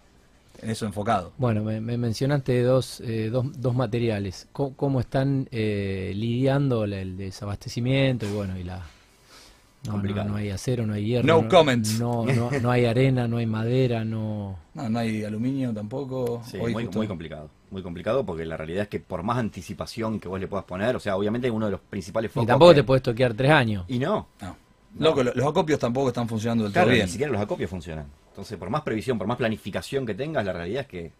[0.62, 1.32] en eso enfocado.
[1.36, 4.48] Bueno, me, me mencionaste dos, eh, dos, dos materiales.
[4.52, 8.76] ¿Cómo, cómo están eh, lidiando el desabastecimiento y bueno, y la...
[8.78, 8.82] No,
[9.84, 10.28] no, Complicado.
[10.30, 11.26] no hay acero, no hay hierro.
[11.26, 12.00] No comments.
[12.00, 14.58] No, no, no hay arena, no hay madera, no...
[14.74, 16.42] No, no hay aluminio tampoco.
[16.46, 17.50] Sí, Hoy muy, justo- muy complicado.
[17.70, 20.94] Muy complicado porque la realidad es que por más anticipación que vos le puedas poner,
[20.94, 22.44] o sea, obviamente uno de los principales focos.
[22.44, 23.84] Y tampoco que- te puedes toquear tres años.
[23.88, 24.28] Y no.
[24.40, 24.56] No.
[24.98, 27.08] Loco, lo- los acopios tampoco están funcionando del Claro, todo ni bien.
[27.08, 28.06] siquiera los acopios funcionan.
[28.30, 31.10] Entonces, por más previsión, por más planificación que tengas, la realidad es que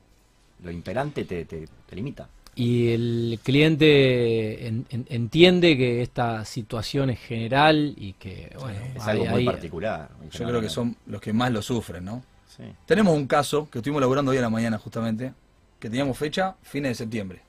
[0.63, 2.29] lo imperante te, te- te limita.
[2.55, 9.03] Y el cliente en- en- entiende que esta situación es general y que, bueno, Es
[9.03, 10.09] hay- algo muy hay- particular.
[10.31, 12.23] Yo creo que son los que más lo sufren, ¿no?
[12.57, 12.63] Sí.
[12.87, 15.33] Tenemos un caso que estuvimos laburando hoy a la mañana justamente,
[15.79, 17.43] que teníamos fecha fines de septiembre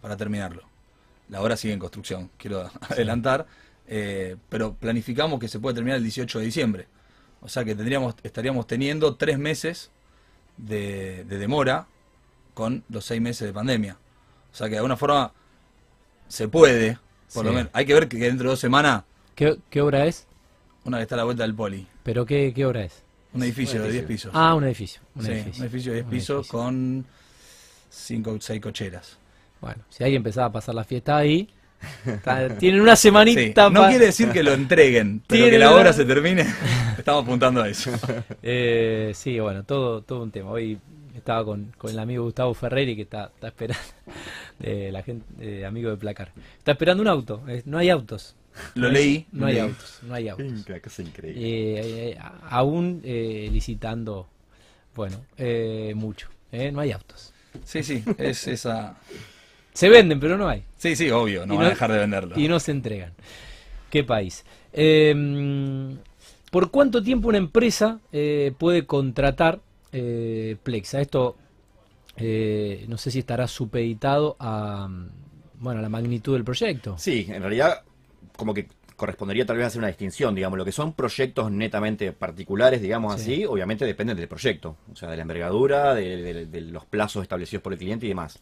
[0.00, 0.62] para terminarlo.
[1.28, 3.46] La obra sigue en construcción, quiero adelantar,
[3.86, 6.86] eh, pero planificamos que se puede terminar el 18 de diciembre.
[7.40, 9.90] O sea que tendríamos, estaríamos teniendo tres meses
[10.56, 11.86] de, de demora
[12.54, 13.96] con los seis meses de pandemia.
[14.52, 15.32] O sea que de alguna forma
[16.28, 16.98] se puede,
[17.34, 17.70] por lo menos.
[17.74, 19.02] Hay que ver que dentro de dos semanas,
[19.34, 20.26] ¿Qué, qué obra es?
[20.84, 23.02] una que está a la vuelta del poli, ¿Pero qué, qué obra es?
[23.32, 24.30] un edificio de 10 edificio.
[24.30, 24.40] pisos.
[24.40, 25.02] Ah, un edificio.
[25.16, 25.58] Un Sí, edificio.
[25.58, 26.58] un edificio de 10 Un pisos edificio.
[26.58, 27.06] con
[27.94, 29.18] 5 o 6 cocheras.
[29.60, 31.48] Bueno, si alguien empezaba a pasar la fiesta ahí,
[32.58, 36.04] tienen una semanita Sí, no quiere decir que lo entreguen, pero que la obra se
[36.04, 36.46] termine.
[36.98, 37.90] Estamos apuntando a eso.
[38.42, 40.50] Eh, sí, bueno, todo, todo un tema.
[40.50, 40.78] Hoy
[41.14, 43.82] estaba con, con el amigo Gustavo Ferreri que está, está esperando,
[44.58, 46.32] de la gente, eh, amigo de Placar.
[46.58, 47.42] Está esperando un auto.
[47.48, 48.34] eh, no hay autos.
[48.74, 49.26] Lo No hay- leí.
[49.32, 49.62] No hay leí.
[49.62, 49.98] autos.
[50.02, 50.66] No hay autos.
[50.68, 51.40] Una cosa increíble.
[51.42, 54.28] Eh, eh, a- aún eh, licitando,
[54.94, 56.28] bueno, eh, mucho.
[56.52, 57.32] eh, no hay autos.
[57.64, 58.96] Sí, sí, es esa.
[59.72, 60.64] Se venden, pero no hay.
[60.76, 62.38] Sí, sí, obvio, no Y van no- a dejar de venderlo.
[62.38, 63.12] Y no se entregan.
[63.90, 64.44] ¿Qué país?
[64.72, 65.94] Eh,
[66.50, 69.60] ¿Por cuánto tiempo una empresa eh, puede contratar
[69.92, 71.00] eh, Plexa?
[71.00, 71.36] Esto
[72.16, 75.08] eh, no sé si estará supeditado a, mm,
[75.58, 76.96] bueno, a la magnitud del proyecto.
[76.98, 77.82] Sí, en realidad,
[78.36, 82.80] como que correspondería tal vez hacer una distinción, digamos, lo que son proyectos netamente particulares,
[82.80, 83.32] digamos Sí.
[83.34, 87.22] así, obviamente dependen del proyecto, o sea, de la envergadura, de, de- de los plazos
[87.22, 88.38] establecidos por el cliente y demás.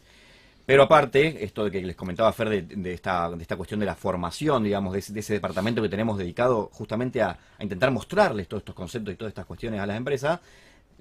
[0.64, 3.86] Pero aparte, esto de que les comentaba Fer de, de esta, de esta cuestión de
[3.86, 7.90] la formación, digamos, de ese, de ese departamento que tenemos dedicado justamente a, a intentar
[7.90, 10.38] mostrarles todos estos conceptos y todas estas cuestiones a las empresas,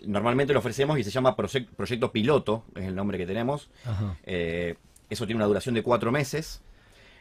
[0.04, 3.70] normalmente lo ofrecemos y se llama proyec- proyecto piloto, es el nombre que tenemos,
[4.24, 4.76] eh,
[5.10, 6.62] eso tiene una duración de cuatro meses,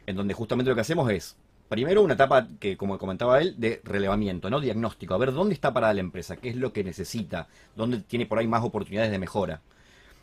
[0.06, 1.36] en donde justamente lo que hacemos es,
[1.70, 4.60] primero una etapa que, como comentaba él, de relevamiento, ¿no?
[4.60, 8.26] Diagnóstico, a ver dónde está parada la empresa, qué es lo que necesita, dónde tiene
[8.26, 9.62] por ahí más oportunidades de mejora.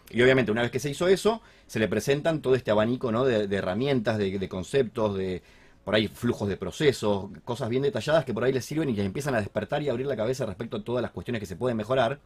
[0.10, 3.55] Y obviamente, una vez que se hizo eso, se le presentan todo este abanico de,
[3.55, 5.41] herramientas, de, de conceptos, de
[5.86, 9.05] por ahí flujos de procesos, cosas bien detalladas que por ahí les sirven y les
[9.05, 11.77] empiezan a despertar y abrir la cabeza respecto a todas las cuestiones que se pueden
[11.77, 12.19] mejorar.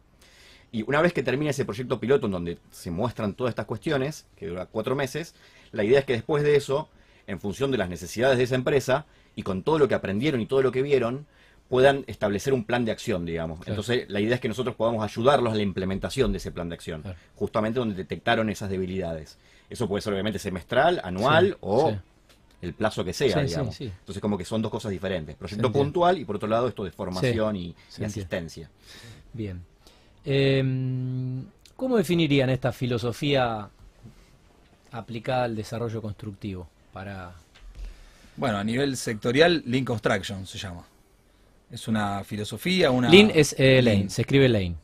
[0.72, 4.26] Y una vez que termine ese proyecto piloto en donde se muestran todas estas cuestiones,
[4.34, 5.36] que dura cuatro meses,
[5.70, 6.88] la idea es que después de eso,
[7.26, 9.06] en función de las necesidades de esa empresa
[9.36, 11.26] y con todo lo que aprendieron y todo lo que vieron,
[11.68, 13.58] puedan establecer un plan de acción, digamos.
[13.60, 13.72] Claro.
[13.72, 16.74] Entonces, la idea es que nosotros podamos ayudarlos a la implementación de ese plan de
[16.74, 17.16] acción, Claro.
[17.36, 19.38] justamente donde detectaron esas debilidades.
[19.70, 21.96] Eso puede ser obviamente semestral, anual Sí, o sí.
[22.60, 23.80] el plazo que sea, Sí, digamos.
[23.80, 25.34] Entonces, como que son dos cosas diferentes.
[25.34, 28.68] Proyecto puntual y por otro lado esto de formación y- asistencia.
[29.32, 29.62] Bien.
[30.26, 30.62] Eh,
[31.74, 33.68] ¿Cómo definirían esta filosofía
[34.90, 36.68] aplicada al desarrollo constructivo?
[36.92, 37.32] Para
[38.36, 40.84] Bueno, a nivel sectorial, Lean Construction se llama.
[41.70, 43.08] Es una filosofía, una.
[43.08, 44.10] Lean es eh, Lane, Lean.
[44.10, 44.74] se escribe Lane.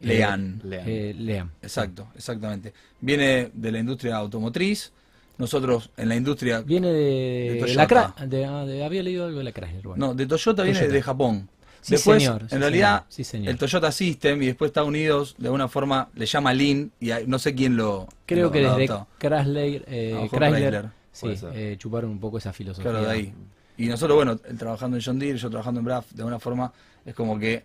[0.00, 0.60] Lean.
[0.64, 0.84] Eh, Lean.
[0.88, 1.50] eh, Lean.
[1.62, 2.72] Exacto, exactamente.
[3.00, 4.92] Viene de la industria automotriz.
[5.36, 6.60] Nosotros en la industria.
[6.60, 7.76] Viene de, De Toyota.
[7.82, 9.82] la Cra- de- ah, de- había leído algo de la Chrysler.
[9.82, 10.06] bueno.
[10.08, 11.48] No, de Toyota viene de Japón.
[11.80, 13.48] Sí, después, señor, en sí, realidad, señor, sí, señor.
[13.50, 17.26] el Toyota System y después Estados Unidos de alguna forma le llama Lean y hay-
[17.26, 18.08] no sé quién lo.
[18.26, 18.94] Creo lo- que lo desde.
[19.18, 22.90] Chrysler, eh, Chrysler, sí, eh, chuparon un poco esa filosofía.
[22.90, 23.34] Claro, de ahí.
[23.78, 26.72] Y nosotros, bueno, trabajando en John Deere, yo trabajando en BRAF, de alguna forma,
[27.06, 27.64] es como que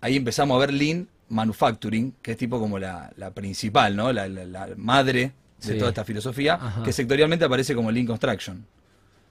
[0.00, 4.12] ahí empezamos a ver Lean Manufacturing, que es tipo como la, la principal, ¿no?
[4.12, 5.78] La, la- la madre de Sí.
[5.78, 6.82] toda esta filosofía, Ajá.
[6.82, 8.64] que sectorialmente aparece como Lean Construction.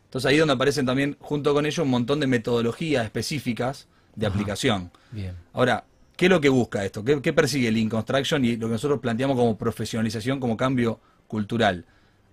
[0.05, 4.25] Entonces ahí es donde aparecen también, junto con ello, un montón de metodologías específicas de
[4.27, 4.33] Ajá.
[4.35, 4.91] aplicación.
[5.11, 5.33] Bien.
[5.53, 7.03] Ahora, ¿qué es lo que busca esto?
[7.03, 11.85] ¿Qué, qué persigue Lean Construction y lo que nosotros planteamos como profesionalización, como cambio cultural?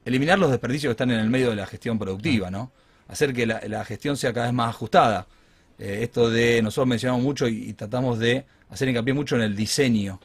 [0.07, 2.73] Eliminar los desperdicios que están en el medio de la gestión productiva, ¿no?
[3.09, 5.27] Hacer que la, la gestión sea cada vez más ajustada.
[5.79, 9.55] Eh, esto de, nosotros mencionamos mucho y, y tratamos de hacer hincapié mucho en el
[9.55, 10.19] diseño.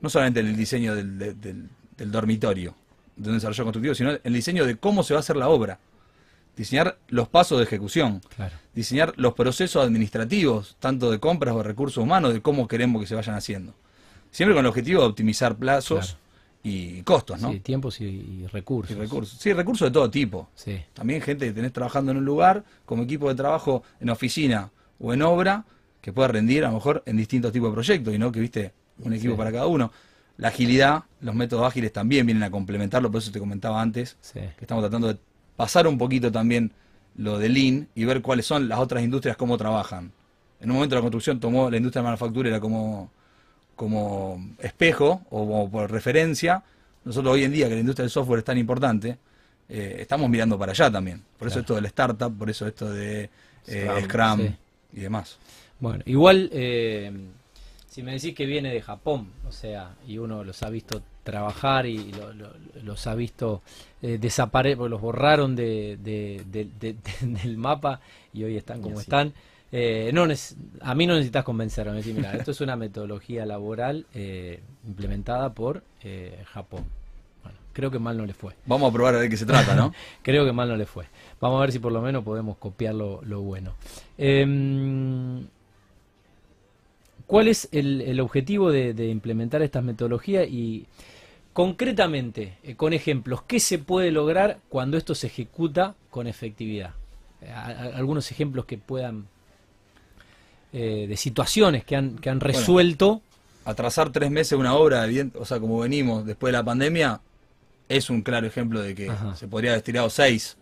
[0.00, 2.74] No solamente en el diseño del, de- del- del dormitorio,
[3.16, 5.48] de un desarrollo constructivo, sino en el diseño de cómo se va a hacer la
[5.50, 5.78] obra.
[6.56, 8.54] Diseñar los pasos de ejecución Claro.
[8.74, 13.06] diseñar los procesos administrativos, tanto de compras o de recursos humanos, de cómo queremos que
[13.08, 13.74] se vayan haciendo.
[14.30, 16.16] Siempre con el objetivo de optimizar plazos.
[16.62, 17.50] Y costos, ¿no?
[17.52, 18.96] Sí, tiempos y, y recursos.
[18.96, 19.38] Y recursos.
[19.40, 20.48] Sí, recursos de todo tipo.
[20.54, 20.80] Sí.
[20.92, 24.70] También gente que tenés trabajando en un lugar, como equipo de trabajo en oficina
[25.00, 25.64] o en obra,
[26.00, 28.72] que pueda rendir a lo mejor en distintos tipos de proyectos y no que, viste,
[29.00, 29.38] un equipo Sí.
[29.38, 29.90] para cada uno.
[30.36, 34.40] La agilidad, los métodos ágiles también vienen a complementarlo, por eso te comentaba antes, Sí.
[34.40, 35.18] que estamos tratando de
[35.56, 36.72] pasar un poquito también
[37.16, 40.12] lo de Lean y ver cuáles son las otras industrias, cómo trabajan.
[40.60, 43.10] En un momento la construcción tomó la industria manufacturera como,
[43.86, 46.62] como espejo o como por referencia.
[47.04, 49.18] Nosotros hoy en día, que la industria del software es tan importante,
[49.68, 51.20] eh, estamos mirando para allá también.
[51.38, 51.60] Por eso Claro.
[51.62, 53.28] esto del startup, por eso esto de
[53.66, 54.54] eh, Scrum, Scrum, sí.
[54.94, 55.38] y demás.
[55.80, 57.12] Bueno, igual, eh,
[57.88, 61.86] si me decís que viene de Japón, o sea, y uno los ha visto trabajar
[61.86, 63.62] y lo- lo- los ha visto
[64.00, 68.00] eh, desaparecer, porque los borraron de, de- de- de- de- del mapa
[68.32, 69.32] y hoy están como están.
[69.74, 70.26] Eh, no
[70.82, 75.82] a mí no necesitas convencerme, decir, mira, esto es una metodología laboral eh, implementada por
[76.02, 76.84] eh, Japón.
[77.42, 78.54] Bueno, creo que mal no le fue.
[78.66, 79.94] Vamos a probar a ver qué se trata, ¿no?
[80.22, 81.06] Creo que mal no le fue.
[81.40, 83.74] Vamos a ver si por lo menos podemos copiar lo, lo bueno.
[84.18, 85.46] Em,
[87.26, 90.86] ¿Cuál es el, el objetivo de, de implementar estas metodologías y
[91.54, 96.92] concretamente, con ejemplos, qué se puede lograr cuando esto se ejecuta con efectividad?
[97.94, 99.26] Algunos ejemplos que puedan,
[100.72, 103.20] eh, de situaciones que han, que han resuelto.
[103.64, 105.06] Atrasar tres meses una obra,
[105.38, 107.20] o sea, como venimos después de la pandemia,
[107.88, 109.36] es un claro ejemplo de que Ajá.
[109.36, 110.56] se podría haber estirado seis.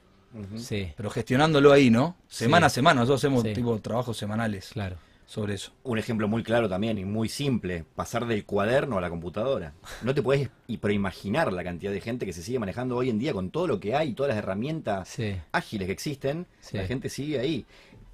[0.59, 2.17] Sí, pero gestionándolo ahí, ¿no?
[2.29, 2.73] Semana Sí.
[2.73, 3.53] a semana, nosotros hacemos Sí.
[3.53, 4.97] tipo trabajos semanales claro.
[5.27, 5.73] sobre eso.
[5.83, 9.73] Un ejemplo muy claro también y muy simple, pasar del cuaderno a la computadora.
[10.03, 13.19] No te puedes y imaginar la cantidad de gente que se sigue manejando hoy en
[13.19, 16.77] día con todo lo que hay, todas las herramientas Sí, ágiles que existen, Sí.
[16.77, 17.65] la gente sigue ahí.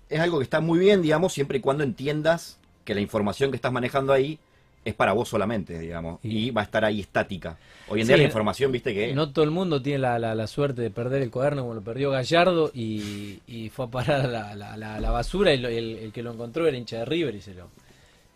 [0.09, 3.57] Es algo que está muy bien, digamos, siempre y cuando entiendas que la información que
[3.57, 4.39] estás manejando ahí
[4.85, 7.57] es para vos solamente, digamos, Y- y va a estar ahí estática.
[7.89, 9.13] Hoy en Sí, día la no- información, viste que...
[9.15, 11.83] No todo el mundo tiene la, la- la suerte de perder el cuaderno como lo
[11.83, 15.69] perdió Gallardo y, y fue a parar a la, la- la- la basura y lo-
[15.69, 17.69] el, el que lo encontró era hincha de River y se lo,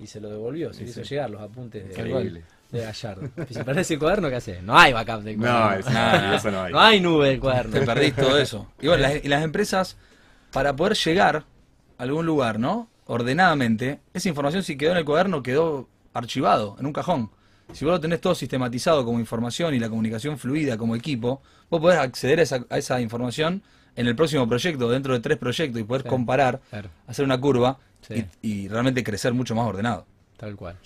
[0.01, 1.11] y se lo devolvió, se Sí, hizo sí.
[1.11, 3.29] llegar los apuntes de, Gallardo.
[3.49, 4.63] Y si perdés el cuaderno, ¿qué haces?
[4.63, 5.79] No hay backup del No, cuaderno.
[5.89, 6.37] es- Nada.
[6.37, 6.73] eso no hay.
[6.73, 7.73] No hay nube del cuaderno.
[7.79, 8.67] Te perdís todo eso.
[8.81, 9.97] Y bueno, las, y las empresas,
[10.53, 11.45] para poder llegar
[12.03, 12.89] algún lugar, ¿no?
[13.07, 17.31] Ordenadamente, esa información si quedó en el cuaderno quedó archivado en un cajón.
[17.73, 21.81] Si vos lo tenés todo sistematizado como información y la comunicación fluida como equipo, vos
[21.81, 23.63] podés acceder a esa, a esa información
[23.97, 26.09] en el próximo proyecto, dentro de tres proyectos, y poder Sí.
[26.09, 28.25] comparar, Claro, hacer una curva Sí.
[28.43, 30.07] y, y realmente crecer mucho más ordenado.
[30.37, 30.77] tal cual.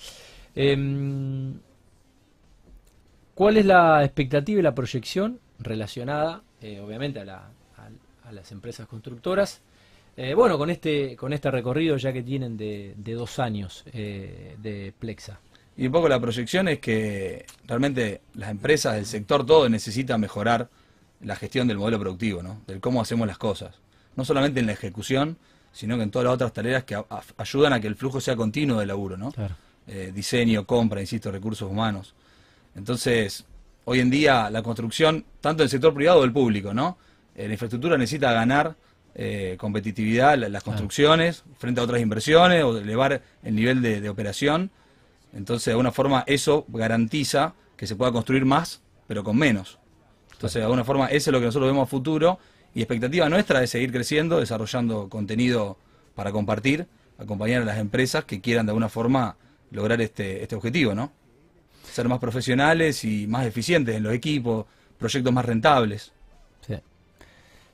[0.57, 1.55] Em,
[3.35, 8.53] ¿Cuál es la expectativa y la proyección relacionada, eh, obviamente, a, la- a- a las
[8.53, 9.61] empresas constructoras?
[10.17, 14.57] Eh, bueno, con este, con este recorrido ya que tienen de, de dos años eh,
[14.63, 15.41] de Plexa.
[15.77, 20.69] Y un poco la proyección es que realmente las empresas, el sector todo necesita mejorar
[21.21, 22.61] la gestión del modelo productivo, ¿no?
[22.67, 23.75] Del cómo hacemos las cosas.
[24.15, 25.37] No solamente en la ejecución,
[25.73, 28.21] sino que en todas las otras tareas que a- a- ayudan a que el flujo
[28.21, 29.33] sea continuo de laburo, ¿no?
[29.33, 29.57] Claro.
[29.89, 32.15] Eh, diseño, compra, insisto, recursos humanos.
[32.77, 33.45] Entonces,
[33.85, 36.99] hoy en día la construcción, tanto en el sector privado o el público, ¿no?
[37.35, 38.77] Eh, la infraestructura necesita ganar
[39.15, 40.77] eh, competitividad, la- las Claro.
[40.77, 44.71] construcciones, frente a otras inversiones o elevar el nivel de, de operación.
[45.33, 49.79] Entonces, de alguna forma, eso garantiza que se pueda construir más, pero con menos.
[50.33, 52.39] Entonces, de alguna forma, eso es lo que nosotros vemos a futuro.
[52.75, 55.79] Y expectativa nuestra es seguir creciendo, desarrollando contenido
[56.17, 56.87] para compartir,
[57.19, 59.37] acompañar a las empresas que quieran de alguna forma
[59.71, 61.13] lograr este, este objetivo, ¿no?
[61.93, 64.67] Ser más profesionales y más eficientes en los equipos,
[64.99, 66.13] proyectos más rentables.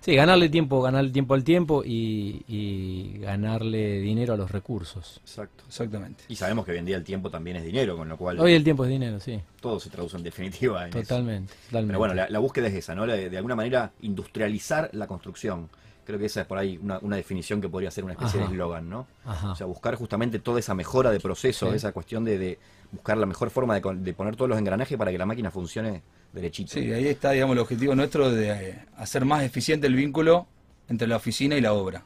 [0.00, 0.14] Sí.
[0.16, 5.20] Ganarle tiempo, ganarle tiempo al tiempo y, y ganarle dinero a los recursos.
[5.22, 5.64] Exacto.
[5.68, 6.24] Exactamente.
[6.28, 8.54] Y sabemos que hoy en día el tiempo también es dinero, con lo cual Hoy
[8.54, 11.00] el tiempo es dinero, sí, todo se traduce en definitiva en eso.
[11.02, 11.52] totalmente.
[11.66, 11.88] totalmente.
[11.92, 13.06] Pero bueno, la, la búsqueda es esa, ¿no?
[13.06, 15.68] De, de alguna manera industrializar la construcción.
[16.06, 18.48] Creo que esa es por ahí una, una definición que podría ser una especie Ajá.
[18.48, 19.06] de eslogan, ¿no?
[19.24, 19.52] Ajá.
[19.52, 21.76] O sea, buscar justamente toda esa mejora de proceso, Sí.
[21.76, 22.58] esa cuestión de, de
[22.90, 25.50] buscar la mejor forma de, con- de poner todos los engranajes para que la máquina
[25.50, 26.02] funcione
[26.32, 26.72] derechito.
[26.72, 30.46] Sí, ahí está, digamos, el objetivo nuestro de eh, hacer más eficiente el vínculo
[30.88, 32.04] entre la oficina y la obra,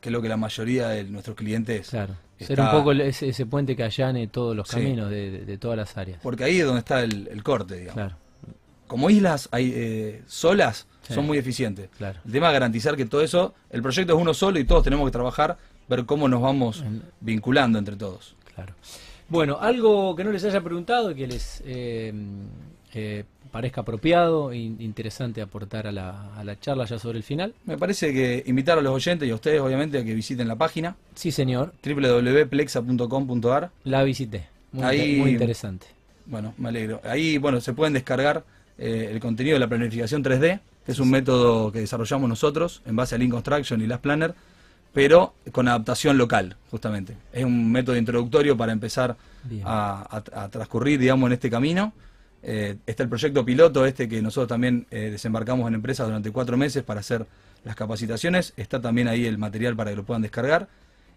[0.00, 1.90] que es lo que la mayoría de nuestros clientes...
[1.90, 2.14] Claro.
[2.38, 4.76] Ser está- un poco ese, ese puente que allane todos los Sí.
[4.76, 6.20] caminos de, de- de todas las áreas.
[6.22, 7.94] Porque ahí es donde está el, el corte, digamos.
[7.94, 8.16] Claro,
[8.86, 11.12] Como islas hay, eh, solas Sí.
[11.14, 11.90] son muy eficientes.
[11.98, 12.18] claro.
[12.24, 15.06] El tema es garantizar que todo eso, el proyecto es uno solo y todos tenemos
[15.06, 15.58] que trabajar,
[15.88, 18.36] ver cómo nos vamos En- vinculando entre todos.
[18.54, 18.74] Claro.
[19.28, 22.12] Bueno, algo que no les haya preguntado y que les eh,
[22.94, 27.24] eh, parezca apropiado e in- interesante aportar a la, a la charla ya sobre el
[27.24, 27.52] final.
[27.66, 30.56] Me parece que invitar a los oyentes y a ustedes, obviamente, a que visiten la
[30.56, 33.70] página Sí, señor, www.plexa.com.ar.
[33.84, 34.46] la visité.
[34.72, 35.86] Muy, Ahí- muy interesante.
[36.26, 37.00] Bueno, me alegro.
[37.04, 38.44] Ahí, bueno, se pueden descargar
[38.78, 42.94] eh, el contenido de la planificación 3D, que es un método que desarrollamos nosotros en
[42.96, 44.34] base a Lean Construction y Last Planner,
[44.92, 47.16] pero con adaptación local, justamente.
[47.32, 49.62] Es un método introductorio para empezar Bien.
[49.66, 50.02] a,
[50.34, 51.92] a- a transcurrir, digamos, en este camino.
[52.42, 56.56] Eh, está el proyecto piloto, este que nosotros también eh, desembarcamos en empresas durante cuatro
[56.56, 57.26] meses para hacer
[57.64, 58.54] las capacitaciones.
[58.56, 60.68] Está también ahí el material para que lo puedan descargar.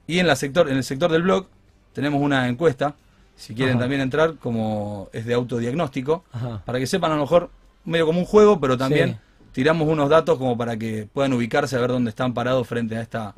[0.05, 1.47] Y en, la sector, en el sector del blog
[1.93, 2.95] tenemos una encuesta,
[3.36, 3.84] si quieren Ajá.
[3.84, 6.61] también entrar, como es de autodiagnóstico, Ajá.
[6.65, 7.49] para que sepan a lo mejor
[7.86, 9.17] medio como un juego, pero también Sí.
[9.53, 13.01] tiramos unos datos como para que puedan ubicarse a ver dónde están parados frente a
[13.01, 13.34] esta,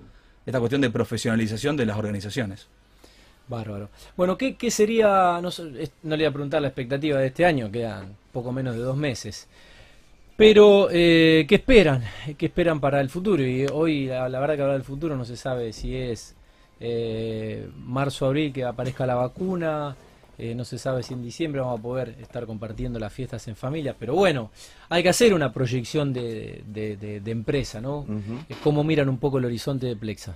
[0.45, 2.67] esta cuestión de profesionalización de las organizaciones.
[3.47, 3.89] Bárbaro.
[4.17, 5.49] Bueno, ¿qué, qué sería, no,
[6.03, 8.97] no le voy a preguntar la expectativa de este año, quedan poco menos de dos
[8.97, 9.47] meses,
[10.35, 12.03] pero eh, ¿qué esperan?
[12.37, 13.43] ¿Qué esperan para el futuro?
[13.43, 16.35] Y hoy la, la verdad que hablar del futuro no se sabe si es
[16.79, 19.95] eh, marzo, abril que aparezca la vacuna,
[20.37, 23.55] eh, no se sabe si en diciembre vamos a poder estar compartiendo las fiestas en
[23.55, 24.51] familia, pero bueno,
[24.89, 27.99] hay que hacer una proyección de, de- de- de empresa, ¿no?
[27.99, 28.39] Ujú.
[28.49, 30.35] Eh, ¿Cómo miran un poco el horizonte de Plexa?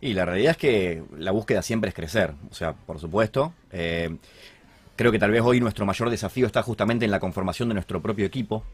[0.00, 3.54] Y la realidad es que la búsqueda siempre es crecer, o sea, por supuesto.
[3.72, 4.16] eh,
[4.96, 8.00] creo que tal vez hoy nuestro mayor desafío está justamente en la conformación de nuestro
[8.02, 8.64] propio equipo.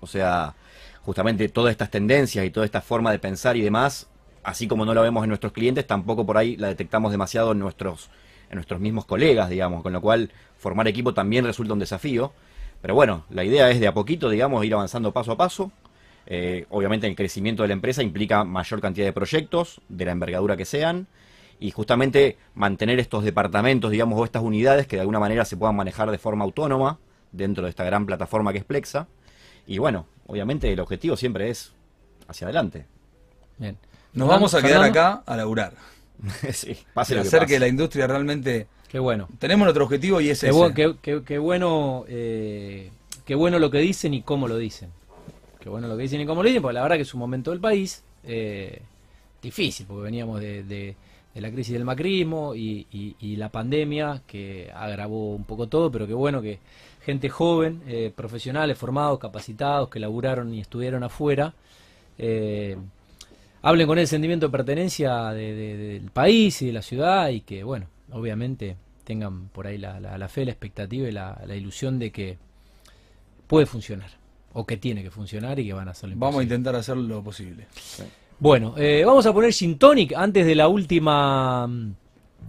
[0.00, 0.54] O sea,
[1.02, 4.08] justamente todas estas tendencias y toda esta forma de pensar y demás,
[4.42, 7.58] así como no la vemos en nuestros clientes, tampoco por ahí la detectamos demasiado en
[7.58, 8.10] nuestros,
[8.50, 12.32] en nuestros mismos colegas, digamos, con lo cual formar equipo también resulta un desafío.
[12.82, 15.72] Pero bueno, la idea es de a poquito, digamos, ir avanzando paso a paso.
[16.26, 20.56] Eh, obviamente el crecimiento de la empresa implica mayor cantidad de proyectos, de la envergadura
[20.56, 21.06] que sean,
[21.58, 25.76] y justamente mantener estos departamentos, digamos, o estas unidades que de alguna manera se puedan
[25.76, 26.98] manejar de forma autónoma
[27.32, 29.08] dentro de esta gran plataforma que es Plexa.
[29.66, 31.72] Y bueno, obviamente el objetivo siempre es
[32.28, 32.86] hacia adelante.
[33.58, 33.76] Bien.
[34.14, 35.74] Nos vamos a quedar acá a laburar,
[36.52, 37.52] sí, pase y lo que hacer pase.
[37.54, 38.66] que la industria realmente...
[38.88, 39.28] Qué bueno.
[39.38, 40.56] Tenemos nuestro objetivo y es Qué, ese.
[40.58, 42.90] bu- qué- qué- qué bueno, eh,
[43.24, 44.90] qué bueno lo que dicen y cómo lo dicen.
[45.60, 47.20] Qué bueno lo que dicen y cómo lo dicen, porque la verdad que es un
[47.20, 48.80] momento del país eh,
[49.42, 50.96] difícil, porque veníamos de,
[51.34, 52.86] la crisis del macrismo y,
[53.36, 56.58] la pandemia que agravó un poco todo, pero qué bueno que
[57.04, 61.54] gente joven, eh, profesionales, formados, capacitados, que laburaron y estudiaron afuera,
[62.18, 62.76] eh,
[63.62, 67.42] hablen con el sentimiento de pertenencia de- de- del país y de la ciudad y
[67.42, 72.38] que, bueno, obviamente tengan por ahí la, fe, la expectativa y la ilusión de que
[73.46, 74.19] puede funcionar
[74.52, 77.22] o que tiene que funcionar y que van a hacerlo Vamos a intentar hacer lo
[77.22, 77.66] posible.
[78.38, 81.92] Bueno, eh, vamos a poner Gin Tonic antes de la última mm,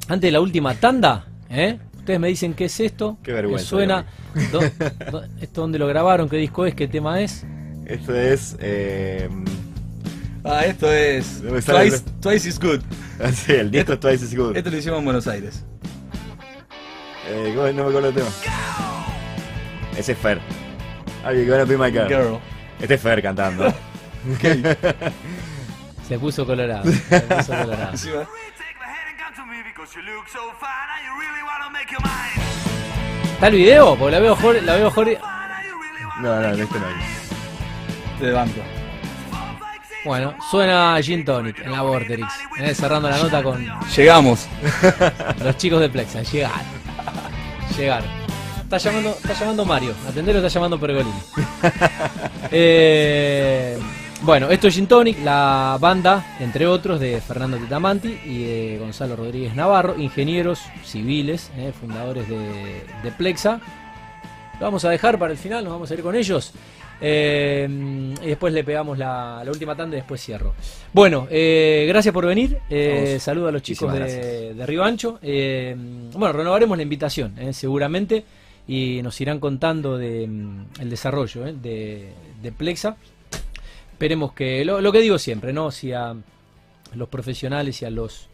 [0.08, 1.78] antes de la última tanda, ¿eh?
[1.98, 3.18] Ustedes me dicen qué es esto.
[3.22, 4.06] Qué vergüenza, ¿Qué suena?
[4.52, 4.62] Do-
[5.12, 6.28] do- ¿Esto dónde lo grabaron?
[6.28, 6.74] ¿Qué disco es?
[6.74, 7.46] ¿Qué tema es?
[7.86, 8.56] Esto es...
[8.60, 9.30] eh,
[10.44, 12.80] Ah, esto es Twice, Twice is Good.
[13.34, 14.58] sí, el disco es Twice is Good.
[14.58, 15.64] Esto lo hicimos en Buenos Aires.
[17.30, 17.76] Eh, ¿cómo es?
[17.76, 18.30] no me acuerdo el tema.
[19.96, 20.40] Ese es Fer.
[21.24, 22.08] Are you gonna be my girl?
[22.08, 22.40] Girl.
[22.80, 23.72] Este es Fer cantando.
[26.08, 26.84] Se puso colorado.
[27.10, 27.92] Se puso colorado.
[27.94, 28.24] Así va.
[28.24, 31.44] Take my hand and come to me because you look so fine and you really
[31.44, 33.34] wanna make your mind.
[33.34, 33.96] ¿Está el video?
[33.96, 35.18] Porque la veo Jorge, la veo Jorge.
[36.22, 36.94] No, no, este no hay.
[36.96, 38.20] mind.
[38.22, 38.62] De banco.
[40.04, 42.28] Bueno, suena Gin Tonic en la Vorterix.
[42.58, 42.74] ¿eh?
[42.74, 43.64] Cerrando la nota con
[43.96, 44.48] Llegamos.
[45.44, 46.24] los chicos de Plexa.
[46.24, 46.58] Llegaron.
[47.78, 48.21] Llegaron.
[48.72, 49.94] Está llamando, está llamando Mario.
[50.08, 51.12] Atendelo, está llamando Pergolini.
[52.54, 53.78] Eh,
[54.24, 59.16] bueno, esto es Gin Tonic, la banda, entre otros, de Fernando Titamanti y de Gonzalo
[59.16, 63.62] Rodríguez Navarro, ingenieros civiles, eh, fundadores de, de Plexa.
[64.60, 66.52] Lo vamos a dejar para el final, nos vamos a ir con ellos.
[67.00, 67.68] Eh,
[68.22, 70.54] y después le pegamos la, la última tanda y después cierro.
[70.92, 72.58] Bueno, gracias por venir.
[73.20, 75.20] Saludo a los chicos de, de Río Ancho.
[75.22, 78.26] Bueno, renovaremos la invitación, seguramente,
[78.68, 82.98] y nos irán contando de, mm, el desarrollo eh, de, de Plexa.
[83.92, 85.72] Esperemos que, lo, que digo siempre, ¿no?
[85.72, 86.16] Si a
[86.96, 88.28] los profesionales y a los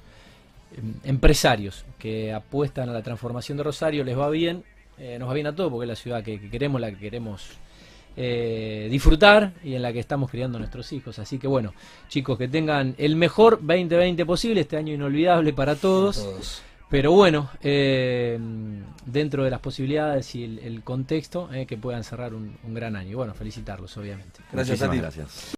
[0.78, 4.64] em, empresarios que apuestan a la transformación de Rosario les va bien,
[4.98, 6.98] eh, nos va bien a todos porque es la ciudad que, que queremos, la que
[6.98, 7.58] queremos
[8.20, 11.20] eh, disfrutar y en la que estamos criando a nuestros hijos.
[11.20, 11.76] Así que bueno,
[12.10, 15.76] chicos, que tengan el mejor 2020 posible, este año inolvidable para.
[15.76, 16.64] Todos.
[16.90, 18.40] Pero bueno, eh,
[19.06, 22.96] dentro de las posibilidades y el, el contexto, eh, que puedan cerrar un, un gran
[22.96, 23.12] año.
[23.12, 24.40] Y bueno, felicitarlos, obviamente.
[24.52, 24.98] Gracias, Muchísimas Tati.
[24.98, 25.58] gracias.